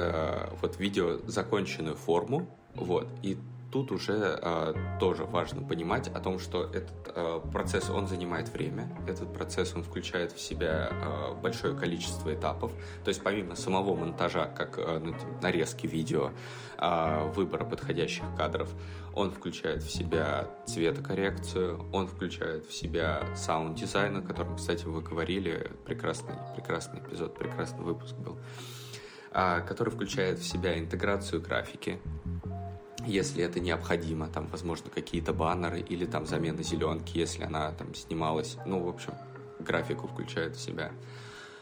вот 0.61 0.79
видео 0.79 1.19
законченную 1.27 1.95
форму, 1.95 2.47
вот. 2.77 3.09
И 3.23 3.39
тут 3.77 3.93
уже 3.93 4.39
э, 4.41 4.75
тоже 4.99 5.25
важно 5.25 5.63
понимать 5.63 6.09
о 6.09 6.21
том, 6.21 6.39
что 6.39 6.65
этот 6.65 7.13
э, 7.15 7.41
процесс, 7.53 7.91
он 7.91 8.07
занимает 8.07 8.49
время, 8.49 8.89
этот 9.07 9.33
процесс, 9.35 9.75
он 9.75 9.83
включает 9.83 10.33
в 10.33 10.41
себя 10.41 10.89
э, 10.91 11.35
большое 11.43 11.77
количество 11.77 12.33
этапов, 12.33 12.73
то 13.05 13.09
есть 13.09 13.23
помимо 13.23 13.55
самого 13.55 13.95
монтажа, 13.95 14.47
как 14.47 14.79
э, 14.79 15.13
нарезки 15.43 15.87
видео, 15.87 16.31
э, 16.79 17.31
выбора 17.35 17.65
подходящих 17.65 18.25
кадров, 18.37 18.73
он 19.15 19.31
включает 19.31 19.83
в 19.83 19.91
себя 19.91 20.49
цветокоррекцию, 20.67 21.85
он 21.93 22.07
включает 22.07 22.67
в 22.67 22.73
себя 22.73 23.27
саунд-дизайн, 23.35 24.17
о 24.17 24.23
котором, 24.23 24.57
кстати, 24.57 24.85
вы 24.85 25.03
говорили, 25.03 25.71
прекрасный, 25.85 26.35
прекрасный 26.55 27.01
эпизод, 27.01 27.37
прекрасный 27.37 27.85
выпуск 27.85 28.15
был, 28.17 28.39
э, 29.33 29.61
который 29.69 29.91
включает 29.91 30.39
в 30.39 30.45
себя 30.47 30.79
интеграцию 30.79 31.43
графики, 31.43 32.01
если 33.07 33.43
это 33.43 33.61
необходимо, 33.61 34.29
там, 34.29 34.47
возможно, 34.49 34.91
какие-то 34.91 35.33
баннеры 35.33 35.81
или 35.81 36.05
там 36.07 36.27
замена 36.27 36.63
зеленки, 36.63 37.17
если 37.19 37.45
она 37.45 37.73
там 37.73 37.95
снималась, 37.95 38.57
ну, 38.67 38.83
в 38.83 38.89
общем, 38.89 39.15
графику 39.61 40.09
включает 40.09 40.57
в 40.57 40.61
себя. 40.61 40.93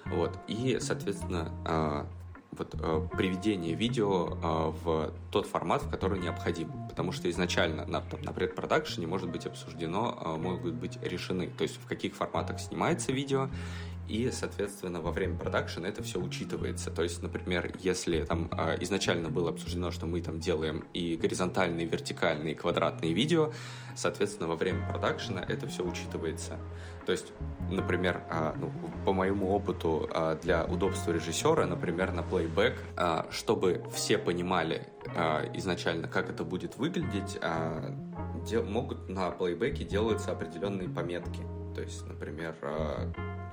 Вот, 0.06 0.38
и, 0.48 0.78
соответственно, 0.80 1.50
э, 1.66 2.04
вот 2.52 2.74
э, 2.74 3.08
приведение 3.16 3.74
видео 3.74 4.28
э, 4.28 4.72
в 4.84 5.12
тот 5.30 5.46
формат, 5.46 5.82
в 5.82 5.90
который 5.90 6.18
необходимо. 6.18 6.88
Потому 6.88 7.12
что 7.12 7.28
изначально 7.30 7.86
на, 7.86 8.00
там, 8.00 8.22
на 8.22 8.32
предпродакшене 8.32 9.06
может 9.06 9.30
быть 9.30 9.46
обсуждено, 9.46 10.38
могут 10.38 10.74
быть 10.74 10.98
решены, 11.02 11.48
то 11.48 11.62
есть 11.62 11.76
в 11.82 11.86
каких 11.86 12.14
форматах 12.14 12.60
снимается 12.60 13.12
видео 13.12 13.48
и, 14.08 14.30
соответственно, 14.30 15.00
во 15.00 15.12
время 15.12 15.38
продакшена 15.38 15.88
это 15.88 16.02
все 16.02 16.20
учитывается. 16.20 16.90
То 16.90 17.02
есть, 17.02 17.22
например, 17.22 17.72
если 17.80 18.24
там 18.24 18.48
а, 18.52 18.76
изначально 18.80 19.30
было 19.30 19.50
обсуждено, 19.50 19.90
что 19.90 20.06
мы 20.06 20.20
там 20.20 20.40
делаем 20.40 20.84
и 20.92 21.16
горизонтальные, 21.16 21.86
и 21.86 21.88
вертикальные, 21.88 22.52
и 22.52 22.56
квадратные 22.56 23.14
видео, 23.14 23.52
соответственно, 23.96 24.48
во 24.48 24.56
время 24.56 24.86
продакшена 24.90 25.44
это 25.46 25.66
все 25.68 25.84
учитывается. 25.84 26.58
То 27.06 27.12
есть, 27.12 27.32
например, 27.70 28.22
а, 28.30 28.54
ну, 28.58 28.70
по 29.06 29.12
моему 29.12 29.50
опыту 29.54 30.08
а, 30.12 30.36
для 30.36 30.64
удобства 30.64 31.12
режиссера, 31.12 31.66
например, 31.66 32.12
на 32.12 32.22
плейбэк, 32.22 32.74
чтобы 33.30 33.84
все 33.94 34.18
понимали 34.18 34.88
изначально, 35.54 36.08
как 36.08 36.30
это 36.30 36.44
будет 36.44 36.76
выглядеть, 36.76 37.38
могут 38.66 39.08
на 39.08 39.30
плейбеке 39.30 39.84
делаются 39.84 40.32
определенные 40.32 40.88
пометки. 40.88 41.40
То 41.74 41.82
есть, 41.82 42.06
например, 42.06 42.54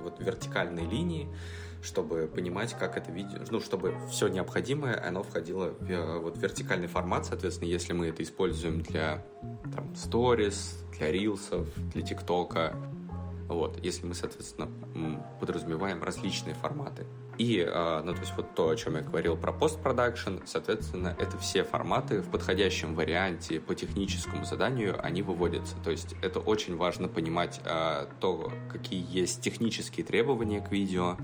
вот 0.02 0.20
вертикальной 0.20 0.84
линии, 0.84 1.28
чтобы 1.82 2.30
понимать, 2.32 2.76
как 2.78 2.96
это 2.96 3.10
видео, 3.10 3.40
ну, 3.50 3.60
чтобы 3.60 3.94
все 4.10 4.28
необходимое, 4.28 5.04
оно 5.04 5.22
входило 5.22 5.74
в 5.80 5.90
э, 5.90 6.18
вот, 6.18 6.38
вертикальный 6.38 6.86
формат, 6.86 7.26
соответственно, 7.26 7.68
если 7.68 7.92
мы 7.92 8.06
это 8.08 8.22
используем 8.22 8.82
для 8.82 9.24
там, 9.74 9.92
stories, 9.94 10.76
для 10.96 11.10
рилсов, 11.10 11.66
для 11.92 12.02
тиктока, 12.02 12.76
вот, 13.52 13.78
если 13.82 14.06
мы, 14.06 14.14
соответственно, 14.14 14.68
подразумеваем 15.40 16.02
различные 16.02 16.54
форматы. 16.54 17.06
И, 17.38 17.58
э, 17.58 18.02
ну, 18.04 18.12
то 18.12 18.20
есть 18.20 18.32
вот 18.36 18.54
то, 18.54 18.68
о 18.68 18.76
чем 18.76 18.96
я 18.96 19.00
говорил 19.00 19.36
про 19.36 19.52
постпродакшн, 19.52 20.38
соответственно, 20.44 21.16
это 21.18 21.38
все 21.38 21.64
форматы 21.64 22.20
в 22.20 22.30
подходящем 22.30 22.94
варианте 22.94 23.58
по 23.58 23.74
техническому 23.74 24.44
заданию, 24.44 25.02
они 25.02 25.22
выводятся. 25.22 25.76
То 25.82 25.90
есть 25.90 26.14
это 26.20 26.40
очень 26.40 26.76
важно 26.76 27.08
понимать 27.08 27.60
э, 27.64 28.06
то, 28.20 28.52
какие 28.70 29.04
есть 29.08 29.40
технические 29.40 30.04
требования 30.04 30.60
к 30.60 30.70
видео, 30.70 31.16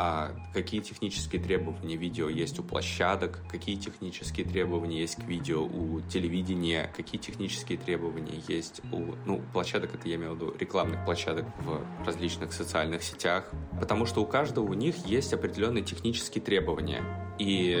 а 0.00 0.30
какие 0.54 0.80
технические 0.80 1.42
требования 1.42 1.96
видео 1.96 2.28
есть 2.28 2.60
у 2.60 2.62
площадок, 2.62 3.40
какие 3.50 3.74
технические 3.74 4.46
требования 4.46 5.00
есть 5.00 5.16
к 5.16 5.24
видео 5.24 5.64
у 5.64 6.00
телевидения, 6.02 6.88
какие 6.96 7.20
технические 7.20 7.78
требования 7.78 8.40
есть 8.46 8.80
у, 8.92 9.16
ну, 9.26 9.42
площадок, 9.52 9.96
это 9.96 10.08
я 10.08 10.14
имею 10.14 10.34
в 10.34 10.36
виду 10.36 10.54
рекламных 10.56 11.04
площадок 11.04 11.46
в 11.58 11.84
различных 12.06 12.52
социальных 12.52 13.02
сетях, 13.02 13.50
потому 13.80 14.06
что 14.06 14.22
у 14.22 14.26
каждого 14.26 14.66
у 14.66 14.74
них 14.74 14.94
есть 15.04 15.32
определенные 15.32 15.82
технические 15.82 16.44
требования. 16.44 17.02
И 17.38 17.76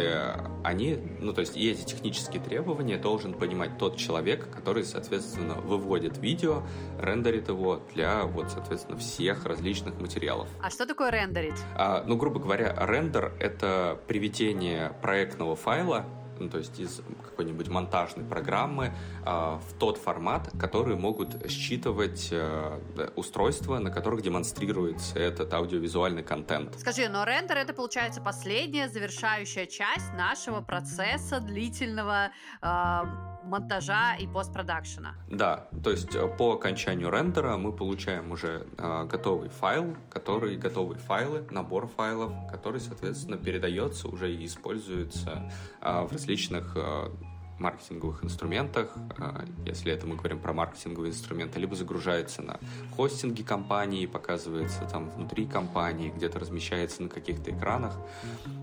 они, 0.62 0.98
ну 1.20 1.32
то 1.32 1.40
есть 1.40 1.56
и 1.56 1.68
эти 1.70 1.84
технические 1.84 2.40
требования 2.40 2.96
должен 2.96 3.34
понимать 3.34 3.76
тот 3.76 3.96
человек, 3.96 4.48
который, 4.54 4.84
соответственно, 4.84 5.54
выводит 5.54 6.18
видео, 6.18 6.62
рендерит 7.00 7.48
его 7.48 7.82
для, 7.92 8.24
вот, 8.24 8.50
соответственно, 8.50 8.96
всех 8.98 9.44
различных 9.46 10.00
материалов. 10.00 10.48
А 10.62 10.70
что 10.70 10.86
такое 10.86 11.10
рендерить? 11.10 11.58
А, 11.76 12.04
ну, 12.08 12.16
грубо 12.16 12.40
говоря, 12.40 12.74
рендер— 12.78 13.32
это 13.38 14.00
приведение 14.06 14.92
проектного 15.02 15.54
файла 15.54 16.06
ну, 16.40 16.48
то 16.48 16.58
есть 16.58 16.78
из 16.78 17.00
какой-нибудь 17.24 17.68
монтажной 17.68 18.24
программы 18.24 18.92
э, 19.24 19.30
в 19.30 19.72
тот 19.78 19.98
формат, 19.98 20.50
который 20.58 20.96
могут 20.96 21.50
считывать 21.50 22.28
э, 22.30 22.78
устройства, 23.16 23.78
на 23.78 23.90
которых 23.90 24.22
демонстрируется 24.22 25.18
этот 25.18 25.52
аудиовизуальный 25.52 26.22
контент. 26.22 26.78
Скажи, 26.78 27.08
но 27.08 27.24
рендер 27.24 27.56
это 27.56 27.72
получается 27.72 28.20
последняя 28.20 28.88
завершающая 28.88 29.66
часть 29.66 30.12
нашего 30.14 30.60
процесса 30.60 31.40
длительного 31.40 32.30
э, 32.62 33.02
монтажа 33.48 34.14
и 34.16 34.26
постпродакшена. 34.26 35.14
Да, 35.28 35.68
то 35.82 35.90
есть 35.90 36.14
э, 36.14 36.28
по 36.28 36.52
окончанию 36.52 37.10
рендера 37.10 37.56
мы 37.56 37.72
получаем 37.72 38.30
уже 38.30 38.66
э, 38.76 39.04
готовый 39.06 39.48
файл, 39.48 39.96
который 40.10 40.56
готовые 40.56 40.98
файлы, 40.98 41.46
набор 41.50 41.88
файлов, 41.88 42.32
который, 42.50 42.80
соответственно, 42.80 43.36
передается 43.36 44.08
уже 44.08 44.32
и 44.32 44.44
используется 44.44 45.50
э, 45.80 46.02
в 46.02 46.12
различных 46.12 46.76
э, 46.76 47.10
маркетинговых 47.58 48.24
инструментах, 48.24 48.94
э, 49.18 49.44
если 49.66 49.92
это 49.92 50.06
мы 50.06 50.16
говорим 50.16 50.40
про 50.40 50.52
маркетинговые 50.52 51.10
инструменты, 51.10 51.58
либо 51.60 51.74
загружается 51.74 52.42
на 52.42 52.58
хостинге 52.96 53.44
компании, 53.44 54.06
показывается 54.06 54.84
там 54.84 55.10
внутри 55.10 55.46
компании, 55.46 56.10
где-то 56.10 56.38
размещается 56.38 57.02
на 57.02 57.08
каких-то 57.08 57.50
экранах. 57.50 57.96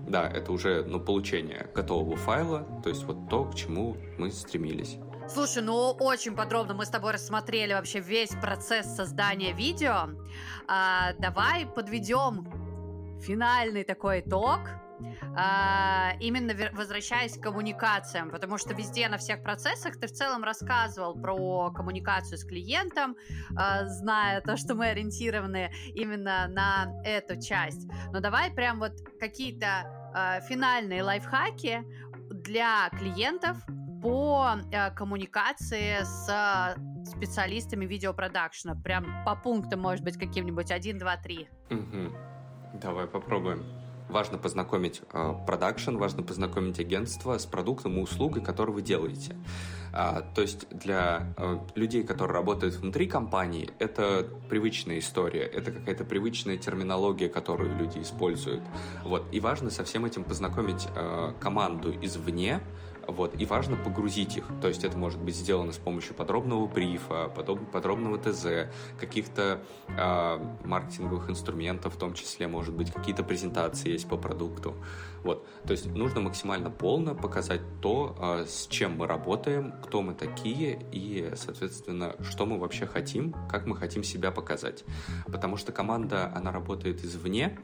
Да, 0.08 0.28
это 0.28 0.52
уже 0.52 0.84
ну, 0.84 1.00
получение 1.00 1.68
готового 1.74 2.16
файла, 2.16 2.66
то 2.82 2.88
есть 2.88 3.04
вот 3.04 3.28
то, 3.28 3.44
к 3.44 3.54
чему 3.54 3.96
мы 4.18 4.30
стремились. 4.30 4.98
Слушай, 5.28 5.62
ну 5.62 5.90
очень 5.90 6.36
подробно 6.36 6.74
мы 6.74 6.86
с 6.86 6.88
тобой 6.88 7.12
рассмотрели 7.12 7.72
вообще 7.72 7.98
весь 7.98 8.30
процесс 8.30 8.86
создания 8.86 9.52
видео. 9.52 10.10
А, 10.68 11.14
давай 11.18 11.66
подведем 11.66 12.46
финальный 13.20 13.82
такой 13.82 14.20
итог 14.20 14.60
а, 15.36 16.12
именно 16.20 16.54
возвращаясь 16.72 17.36
к 17.36 17.42
коммуникациям, 17.42 18.30
потому 18.30 18.58
что 18.58 18.74
везде 18.74 19.08
на 19.08 19.18
всех 19.18 19.42
процессах 19.42 19.98
ты 19.98 20.06
в 20.06 20.12
целом 20.12 20.44
рассказывал 20.44 21.14
про 21.14 21.70
коммуникацию 21.70 22.38
с 22.38 22.44
клиентом, 22.44 23.16
а, 23.56 23.86
зная 23.86 24.40
то, 24.40 24.56
что 24.56 24.74
мы 24.74 24.86
ориентированы 24.86 25.72
именно 25.94 26.48
на 26.48 26.92
эту 27.04 27.40
часть. 27.40 27.88
Но 28.12 28.20
давай 28.20 28.50
прям 28.50 28.78
вот 28.78 28.92
какие-то 29.20 30.12
а, 30.14 30.40
финальные 30.40 31.02
лайфхаки 31.02 31.84
для 32.30 32.88
клиентов 32.90 33.56
по 34.02 34.56
э, 34.70 34.90
коммуникации 34.92 36.02
с 36.02 36.76
специалистами 37.06 37.86
видеопродакшена. 37.86 38.74
Прям 38.76 39.24
по 39.24 39.34
пунктам, 39.36 39.80
может 39.80 40.04
быть, 40.04 40.16
каким-нибудь 40.16 40.70
один, 40.70 40.98
два, 40.98 41.16
три. 41.16 41.48
Угу. 41.70 42.12
Давай 42.74 43.06
попробуем 43.06 43.64
важно 44.08 44.38
познакомить 44.38 45.02
э, 45.12 45.34
продакшн, 45.46 45.96
важно 45.96 46.22
познакомить 46.22 46.78
агентство 46.78 47.38
с 47.38 47.46
продуктом 47.46 47.98
и 47.98 48.02
услугой, 48.02 48.42
который 48.42 48.74
вы 48.74 48.82
делаете. 48.82 49.36
А, 49.92 50.22
то 50.34 50.42
есть 50.42 50.68
для 50.68 51.34
э, 51.36 51.58
людей, 51.74 52.04
которые 52.04 52.34
работают 52.34 52.74
внутри 52.74 53.06
компании, 53.06 53.70
это 53.78 54.26
привычная 54.48 54.98
история, 54.98 55.42
это 55.42 55.72
какая-то 55.72 56.04
привычная 56.04 56.58
терминология, 56.58 57.28
которую 57.28 57.76
люди 57.76 58.00
используют. 58.00 58.62
Вот. 59.04 59.24
И 59.32 59.40
важно 59.40 59.70
со 59.70 59.84
всем 59.84 60.04
этим 60.04 60.24
познакомить 60.24 60.86
э, 60.94 61.32
команду 61.40 61.94
извне, 62.02 62.60
вот, 63.06 63.40
и 63.40 63.44
важно 63.46 63.76
погрузить 63.76 64.36
их. 64.36 64.44
То 64.60 64.68
есть 64.68 64.84
это 64.84 64.96
может 64.96 65.20
быть 65.20 65.36
сделано 65.36 65.72
с 65.72 65.78
помощью 65.78 66.14
подробного 66.14 66.66
брифа, 66.66 67.28
подробного 67.28 68.18
ТЗ, 68.18 68.70
каких-то 68.98 69.62
э, 69.88 70.38
маркетинговых 70.64 71.30
инструментов, 71.30 71.94
в 71.94 71.98
том 71.98 72.14
числе, 72.14 72.48
может 72.48 72.74
быть, 72.74 72.92
какие-то 72.92 73.22
презентации 73.22 73.90
есть 73.90 74.08
по 74.08 74.16
продукту. 74.16 74.74
Вот. 75.22 75.46
То 75.66 75.72
есть 75.72 75.86
нужно 75.86 76.20
максимально 76.20 76.70
полно 76.70 77.14
показать 77.14 77.60
то, 77.80 78.16
э, 78.18 78.46
с 78.46 78.66
чем 78.68 78.96
мы 78.96 79.06
работаем, 79.06 79.74
кто 79.82 80.02
мы 80.02 80.14
такие 80.14 80.78
и, 80.92 81.32
соответственно, 81.36 82.16
что 82.22 82.46
мы 82.46 82.58
вообще 82.58 82.86
хотим, 82.86 83.34
как 83.48 83.66
мы 83.66 83.76
хотим 83.76 84.02
себя 84.02 84.30
показать. 84.30 84.84
Потому 85.26 85.56
что 85.56 85.72
команда, 85.72 86.32
она 86.34 86.52
работает 86.52 87.04
извне, 87.04 87.58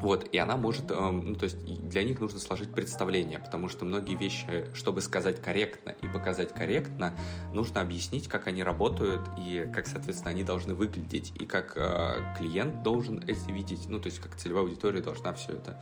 вот, 0.00 0.28
и 0.30 0.38
она 0.38 0.56
может, 0.56 0.90
эм, 0.90 1.32
ну, 1.32 1.34
то 1.34 1.44
есть 1.44 1.58
для 1.88 2.04
них 2.04 2.20
нужно 2.20 2.38
сложить 2.38 2.72
представление, 2.72 3.40
потому 3.40 3.68
что 3.68 3.84
многие 3.84 4.14
вещи, 4.14 4.66
чтобы 4.72 5.00
сказать 5.00 5.42
корректно 5.42 5.90
и 6.02 6.06
показать 6.06 6.54
корректно, 6.54 7.14
нужно 7.52 7.80
объяснить, 7.80 8.28
как 8.28 8.46
они 8.46 8.62
работают 8.62 9.20
и 9.36 9.68
как, 9.74 9.86
соответственно, 9.86 10.30
они 10.30 10.44
должны 10.44 10.74
выглядеть, 10.74 11.32
и 11.40 11.46
как 11.46 11.76
э, 11.76 12.34
клиент 12.38 12.82
должен 12.82 13.18
это 13.26 13.50
видеть, 13.50 13.88
ну, 13.88 13.98
то 13.98 14.06
есть 14.06 14.20
как 14.20 14.36
целевая 14.36 14.64
аудитория 14.64 15.00
должна 15.00 15.32
все 15.34 15.52
это 15.52 15.80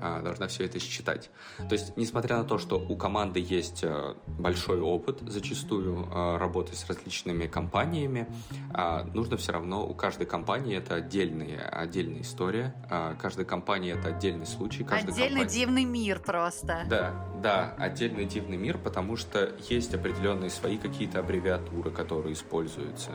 должна 0.00 0.48
все 0.48 0.64
это 0.64 0.78
считать. 0.78 1.30
То 1.58 1.72
есть, 1.72 1.96
несмотря 1.96 2.38
на 2.38 2.44
то, 2.44 2.58
что 2.58 2.78
у 2.78 2.96
команды 2.96 3.40
есть 3.40 3.82
э, 3.82 4.14
большой 4.26 4.80
опыт 4.80 5.20
зачастую 5.26 6.06
э, 6.06 6.36
работы 6.36 6.74
с 6.76 6.86
различными 6.88 7.46
компаниями, 7.46 8.26
а, 8.72 9.04
нужно 9.14 9.36
все 9.36 9.52
равно, 9.52 9.86
у 9.86 9.94
каждой 9.94 10.26
компании 10.26 10.76
это 10.76 10.96
отдельная, 10.96 11.68
отдельная 11.68 12.22
история, 12.22 12.74
а, 12.90 13.14
каждой 13.14 13.44
компании 13.44 13.92
это 13.92 14.08
отдельный 14.08 14.46
случай. 14.46 14.84
Отдельный 14.84 15.42
компания... 15.42 15.44
дивный 15.44 15.84
мир 15.84 16.20
просто. 16.20 16.84
Да, 16.88 17.14
да, 17.44 17.74
отдельный 17.76 18.24
дивный 18.24 18.56
мир, 18.56 18.78
потому 18.78 19.18
что 19.18 19.52
есть 19.68 19.94
определенные 19.94 20.48
свои 20.48 20.78
какие-то 20.78 21.18
аббревиатуры, 21.20 21.90
которые 21.90 22.32
используются, 22.32 23.10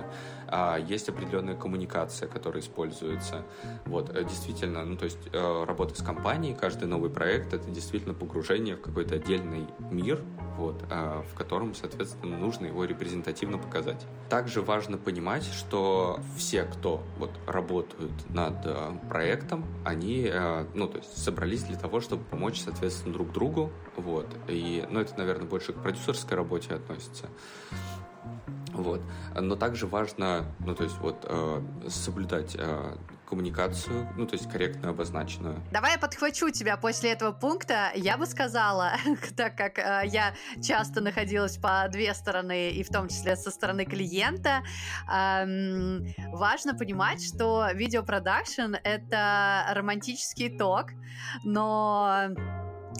есть 0.87 1.09
определенная 1.09 1.55
коммуникация, 1.55 2.29
которая 2.29 2.61
используется. 2.61 3.43
Вот, 3.85 4.15
э, 4.15 4.23
действительно, 4.23 4.85
ну, 4.85 4.97
то 4.97 5.05
есть 5.05 5.17
работа 5.33 5.95
с 5.95 6.03
компанией, 6.03 6.53
каждый 6.53 6.87
новый 6.87 7.09
проект 7.09 7.53
это 7.55 7.71
действительно 7.71 8.13
погружение 8.13 8.75
в 8.75 8.81
какой-то 8.81 9.15
отдельный 9.15 9.65
мир, 9.89 10.21
вот, 10.59 10.83
а, 10.89 11.23
в 11.23 11.35
котором, 11.35 11.73
соответственно, 11.73 12.37
нужно 12.37 12.65
его 12.65 12.83
репрезентативно 12.83 13.57
показать. 13.57 14.05
Также 14.29 14.61
важно 14.61 14.97
понимать, 14.97 15.45
что 15.45 16.19
все, 16.37 16.63
кто 16.63 17.01
вот 17.17 17.31
работают 17.47 18.11
над 18.29 18.57
а, 18.65 18.99
проектом, 19.09 19.65
они, 19.85 20.29
а, 20.31 20.67
ну, 20.73 20.87
то 20.87 20.97
есть 20.97 21.17
собрались 21.17 21.63
для 21.63 21.77
того, 21.77 22.01
чтобы 22.01 22.23
помочь, 22.25 22.59
соответственно, 22.59 23.13
друг 23.13 23.31
другу, 23.31 23.71
вот, 23.99 24.27
и, 24.47 24.85
ну, 24.89 24.99
это, 24.99 25.17
наверное, 25.17 25.47
больше 25.47 25.73
к 25.73 25.81
продюсерской 25.81 26.37
работе 26.37 26.73
относится. 26.73 27.27
Вот. 28.73 29.01
Но 29.35 29.55
также 29.55 29.87
важно, 29.87 30.45
ну, 30.59 30.75
то 30.75 30.83
есть 30.83 30.97
вот 30.99 31.25
э, 31.27 31.61
соблюдать 31.89 32.55
э, 32.57 32.95
коммуникацию, 33.29 34.07
ну, 34.17 34.25
то 34.25 34.35
есть 34.35 34.49
корректную, 34.49 34.91
обозначенную. 34.91 35.61
Давай 35.71 35.93
я 35.93 35.99
подхвачу 35.99 36.49
тебя 36.49 36.77
после 36.77 37.11
этого 37.11 37.31
пункта. 37.31 37.91
Я 37.95 38.17
бы 38.17 38.25
сказала, 38.25 38.93
так 39.37 39.55
как 39.55 39.77
э, 39.77 40.03
я 40.05 40.33
часто 40.61 41.01
находилась 41.01 41.57
по 41.57 41.87
две 41.89 42.13
стороны, 42.13 42.71
и 42.71 42.83
в 42.83 42.89
том 42.89 43.07
числе 43.07 43.35
со 43.35 43.51
стороны 43.51 43.85
клиента, 43.85 44.63
э, 45.07 45.99
важно 46.31 46.73
понимать, 46.73 47.23
что 47.23 47.67
видеопродакшн— 47.73 48.75
это 48.83 49.65
романтический 49.73 50.57
ток, 50.57 50.91
но 51.43 52.29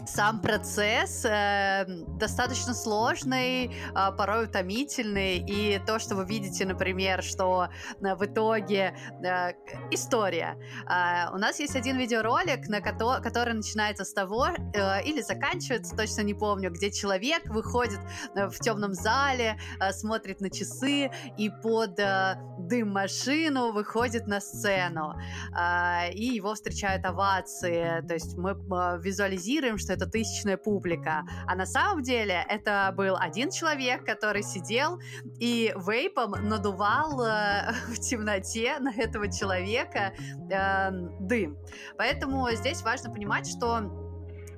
сам 0.06 0.40
процесс 0.40 1.24
э, 1.24 1.84
достаточно 2.18 2.74
сложный, 2.74 3.66
э, 3.66 3.72
порой 4.16 4.44
утомительный, 4.44 5.38
и 5.38 5.80
то, 5.86 5.98
что 5.98 6.14
вы 6.16 6.24
видите, 6.24 6.64
например, 6.66 7.22
что 7.22 7.68
э, 8.00 8.14
в 8.14 8.24
итоге 8.24 8.96
э, 9.22 9.52
история. 9.90 10.56
Э, 10.88 11.32
у 11.34 11.38
нас 11.38 11.60
есть 11.60 11.76
один 11.76 11.96
видеоролик, 11.96 12.68
на 12.68 12.80
ко- 12.80 13.20
который 13.20 13.54
начинается 13.54 14.04
с 14.04 14.12
того, 14.12 14.48
э, 14.48 15.02
или 15.04 15.22
заканчивается, 15.22 15.96
точно 15.96 16.22
не 16.22 16.34
помню, 16.34 16.70
где 16.70 16.90
человек 16.90 17.48
выходит 17.48 18.00
э, 18.34 18.48
в 18.48 18.58
темном 18.58 18.94
зале, 18.94 19.58
э, 19.80 19.92
смотрит 19.92 20.40
на 20.40 20.50
часы 20.50 21.10
и 21.36 21.50
под 21.62 21.98
э, 21.98 22.34
дым 22.58 22.90
машину 22.90 23.72
выходит 23.72 24.26
на 24.26 24.40
сцену, 24.40 25.14
э, 25.56 26.12
и 26.12 26.26
его 26.34 26.54
встречают 26.54 27.04
овации. 27.04 28.04
То 28.06 28.14
есть 28.14 28.36
мы 28.36 28.52
э, 28.52 28.98
визуализируем, 29.00 29.78
что 29.80 29.92
это 29.92 30.06
тысячная 30.06 30.56
публика. 30.56 31.24
А 31.46 31.54
на 31.54 31.66
самом 31.66 32.02
деле 32.02 32.44
это 32.48 32.92
был 32.96 33.16
один 33.18 33.50
человек, 33.50 34.04
который 34.04 34.42
сидел 34.42 35.00
и 35.38 35.74
вейпом 35.76 36.32
надувал 36.48 37.22
э, 37.22 37.72
в 37.88 37.98
темноте 37.98 38.78
на 38.78 38.92
этого 38.92 39.30
человека 39.30 40.12
э, 40.50 40.90
дым. 41.20 41.58
Поэтому 41.96 42.48
здесь 42.52 42.82
важно 42.82 43.10
понимать, 43.10 43.46
что 43.46 43.90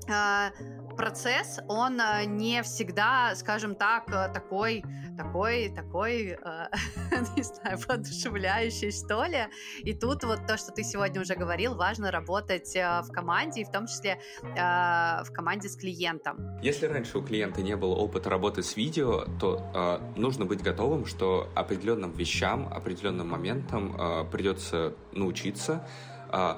э, 0.08 0.50
процесс, 0.96 1.60
он 1.68 2.00
э, 2.00 2.24
не 2.24 2.62
всегда, 2.62 3.34
скажем 3.34 3.74
так, 3.74 4.08
э, 4.08 4.32
такой, 4.32 4.84
такой, 5.16 5.68
такой, 5.74 6.28
э, 6.28 6.36
не 7.36 7.42
знаю, 7.42 7.78
воодушевляющий, 7.86 8.90
что 8.90 9.24
ли. 9.24 9.46
И 9.78 9.94
тут 9.94 10.24
вот 10.24 10.46
то, 10.46 10.56
что 10.56 10.72
ты 10.72 10.84
сегодня 10.84 11.20
уже 11.20 11.34
говорил, 11.34 11.74
важно 11.74 12.10
работать 12.10 12.74
в 12.74 13.12
команде, 13.12 13.62
и 13.62 13.64
в 13.64 13.70
том 13.70 13.86
числе 13.86 14.18
в 14.42 15.26
команде 15.32 15.68
с 15.68 15.76
клиентом. 15.76 16.58
Если 16.62 16.86
раньше 16.86 17.18
у 17.18 17.22
клиента 17.22 17.62
не 17.62 17.76
было 17.76 17.94
опыта 17.94 18.30
работы 18.30 18.62
с 18.62 18.76
видео, 18.76 19.24
то 19.40 20.00
нужно 20.16 20.44
быть 20.44 20.62
готовым, 20.62 21.06
что 21.06 21.48
определенным 21.54 22.12
вещам, 22.12 22.72
определенным 22.72 23.28
моментам 23.28 24.28
придется 24.30 24.94
научиться, 25.12 25.86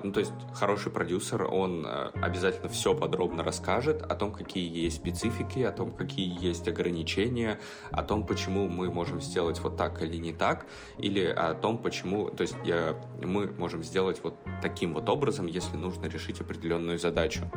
ну, 0.04 0.12
то 0.12 0.20
есть 0.20 0.32
хороший 0.54 0.92
продюсер, 0.92 1.42
он 1.42 1.84
а, 1.84 2.12
обязательно 2.22 2.68
все 2.68 2.94
подробно 2.94 3.42
расскажет 3.42 4.02
о 4.02 4.14
том, 4.14 4.32
какие 4.32 4.72
есть 4.72 4.96
специфики, 4.96 5.60
о 5.60 5.72
том, 5.72 5.90
какие 5.90 6.40
есть 6.40 6.68
ограничения, 6.68 7.58
о 7.90 8.04
том, 8.04 8.24
почему 8.24 8.68
мы 8.68 8.90
можем 8.90 9.20
сделать 9.20 9.58
вот 9.58 9.76
так 9.76 10.00
или 10.00 10.16
не 10.16 10.32
так, 10.32 10.66
или 10.98 11.24
о 11.24 11.54
том, 11.54 11.78
почему, 11.78 12.30
то 12.30 12.42
есть 12.42 12.54
я, 12.64 12.96
мы 13.20 13.48
можем 13.48 13.82
сделать 13.82 14.20
вот 14.22 14.36
таким 14.62 14.94
вот 14.94 15.08
образом, 15.08 15.46
если 15.46 15.76
нужно 15.76 16.06
решить 16.06 16.40
определенную 16.40 16.98
задачу. 17.00 17.50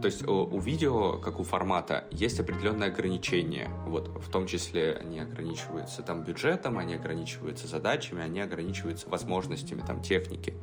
То 0.00 0.06
есть 0.06 0.26
у, 0.26 0.44
у 0.44 0.58
видео, 0.60 1.18
как 1.18 1.40
у 1.40 1.44
формата, 1.44 2.04
есть 2.10 2.38
определенные 2.40 2.90
ограничения, 2.90 3.70
вот, 3.86 4.08
в 4.08 4.30
том 4.30 4.46
числе 4.46 4.98
они 5.00 5.18
ограничиваются 5.18 6.02
там 6.02 6.24
бюджетом, 6.24 6.76
они 6.76 6.94
ограничиваются 6.94 7.66
задачами, 7.68 8.22
они 8.22 8.40
ограничиваются 8.40 9.08
возможностями 9.08 9.82
там 9.86 10.02
техники. 10.02 10.54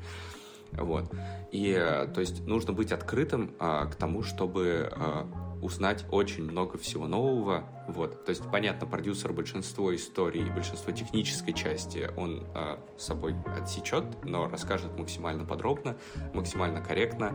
Вот. 0.73 1.11
И, 1.51 1.71
э, 1.71 2.07
то 2.07 2.21
есть, 2.21 2.45
нужно 2.47 2.73
быть 2.73 2.91
открытым 2.91 3.53
а, 3.59 3.85
к 3.87 3.95
тому, 3.95 4.23
чтобы 4.23 4.91
а, 4.91 5.27
узнать 5.61 6.05
очень 6.11 6.43
много 6.43 6.77
всего 6.77 7.07
нового. 7.07 7.63
Вот. 7.87 8.25
То 8.25 8.29
есть, 8.31 8.43
понятно, 8.51 8.87
продюсер 8.87 9.31
большинство 9.33 9.93
историй, 9.95 10.49
большинство 10.49 10.91
технической 10.91 11.53
части 11.53 12.09
он 12.17 12.45
а, 12.55 12.79
собой 12.97 13.35
отсечет, 13.57 14.05
но 14.23 14.47
расскажет 14.47 14.97
максимально 14.97 15.45
подробно, 15.45 15.95
максимально 16.33 16.81
корректно. 16.81 17.33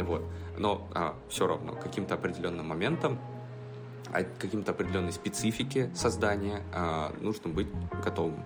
Вот. 0.00 0.22
Но 0.56 0.88
а, 0.94 1.16
все 1.28 1.46
равно 1.46 1.74
каким-то 1.74 2.14
определенным 2.14 2.66
моментом 2.66 3.18
а 4.12 4.22
каким-то 4.22 4.70
определенной 4.70 5.12
специфике 5.12 5.90
создания 5.94 6.62
а, 6.72 7.12
нужно 7.20 7.50
быть 7.50 7.68
готовым. 8.04 8.42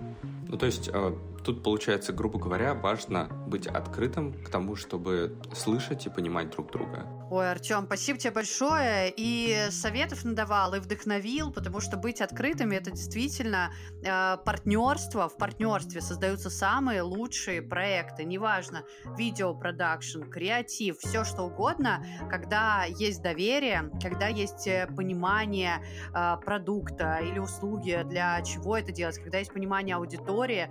Ну, 0.50 0.58
то 0.58 0.66
есть 0.66 0.90
а, 0.92 1.16
тут, 1.44 1.62
получается, 1.62 2.12
грубо 2.12 2.40
говоря, 2.40 2.74
важно 2.74 3.28
быть 3.46 3.68
открытым 3.68 4.32
к 4.32 4.48
тому, 4.48 4.74
чтобы 4.74 5.36
слышать 5.54 6.06
и 6.06 6.10
понимать 6.10 6.50
друг 6.50 6.72
друга. 6.72 7.06
Ой, 7.31 7.49
Артем, 7.49 7.85
спасибо 7.87 8.19
тебе 8.19 8.33
большое. 8.33 9.14
И 9.16 9.69
советов 9.71 10.25
надавал, 10.25 10.75
и 10.75 10.81
вдохновил, 10.81 11.53
потому 11.53 11.79
что 11.79 11.97
быть 11.97 12.21
открытыми 12.21 12.75
это 12.75 12.90
действительно 12.90 13.71
э, 14.03 14.37
партнерство. 14.45 15.29
В 15.29 15.37
партнерстве 15.37 16.01
создаются 16.01 16.51
самые 16.51 17.03
лучшие 17.03 17.62
проекты. 17.62 18.25
Неважно, 18.25 18.83
видеопродакшн, 19.16 20.23
креатив, 20.25 20.99
все 20.99 21.23
что 21.23 21.43
угодно, 21.45 22.05
когда 22.29 22.85
есть 22.85 23.23
доверие, 23.23 23.93
когда 24.03 24.27
есть 24.27 24.66
э, 24.66 24.88
понимание 24.88 25.85
э, 26.12 26.37
продукта 26.45 27.21
или 27.23 27.38
услуги, 27.38 28.03
для 28.07 28.43
чего 28.43 28.77
это 28.77 28.90
делать, 28.90 29.19
когда 29.23 29.38
есть 29.38 29.53
понимание 29.53 29.95
аудитории, 29.95 30.69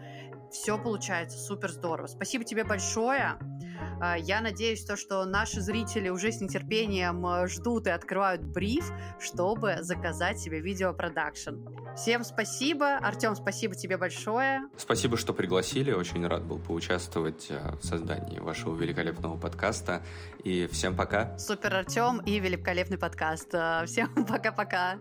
все 0.52 0.78
получается 0.78 1.38
супер 1.38 1.72
здорово. 1.72 2.08
Спасибо 2.08 2.44
тебе 2.44 2.66
большое. 2.66 3.38
А, 4.02 4.18
я 4.18 4.42
надеюсь, 4.42 4.84
то, 4.84 4.96
что 4.96 5.26
наши 5.26 5.62
зрители 5.62 6.10
уже 6.10 6.32
с 6.32 6.42
нетерпением 6.42 7.26
э, 7.26 7.48
ждут 7.48 7.88
и 7.88 7.90
открывают 7.90 8.44
бриф, 8.44 8.92
чтобы 9.20 9.78
заказать 9.82 10.40
себе 10.40 10.60
видеопродакшн. 10.60 11.56
Всем 11.96 12.24
спасибо. 12.24 12.98
Артем, 12.98 13.36
спасибо 13.36 13.76
тебе 13.76 13.98
большое. 13.98 14.62
Спасибо, 14.78 15.18
что 15.18 15.34
пригласили. 15.34 15.92
Очень 15.92 16.26
рад 16.28 16.46
был 16.46 16.60
поучаствовать 16.60 17.48
э, 17.50 17.76
в 17.76 17.86
создании 17.86 18.40
вашего 18.40 18.76
великолепного 18.76 19.38
подкаста. 19.38 20.02
И 20.44 20.68
всем 20.68 20.96
пока. 20.96 21.38
Супер, 21.38 21.76
Артем, 21.76 22.22
и 22.26 22.40
великолепный 22.40 22.98
подкаст. 22.98 23.50
Э, 23.54 23.86
всем 23.86 24.14
пока-пока. 24.28 25.00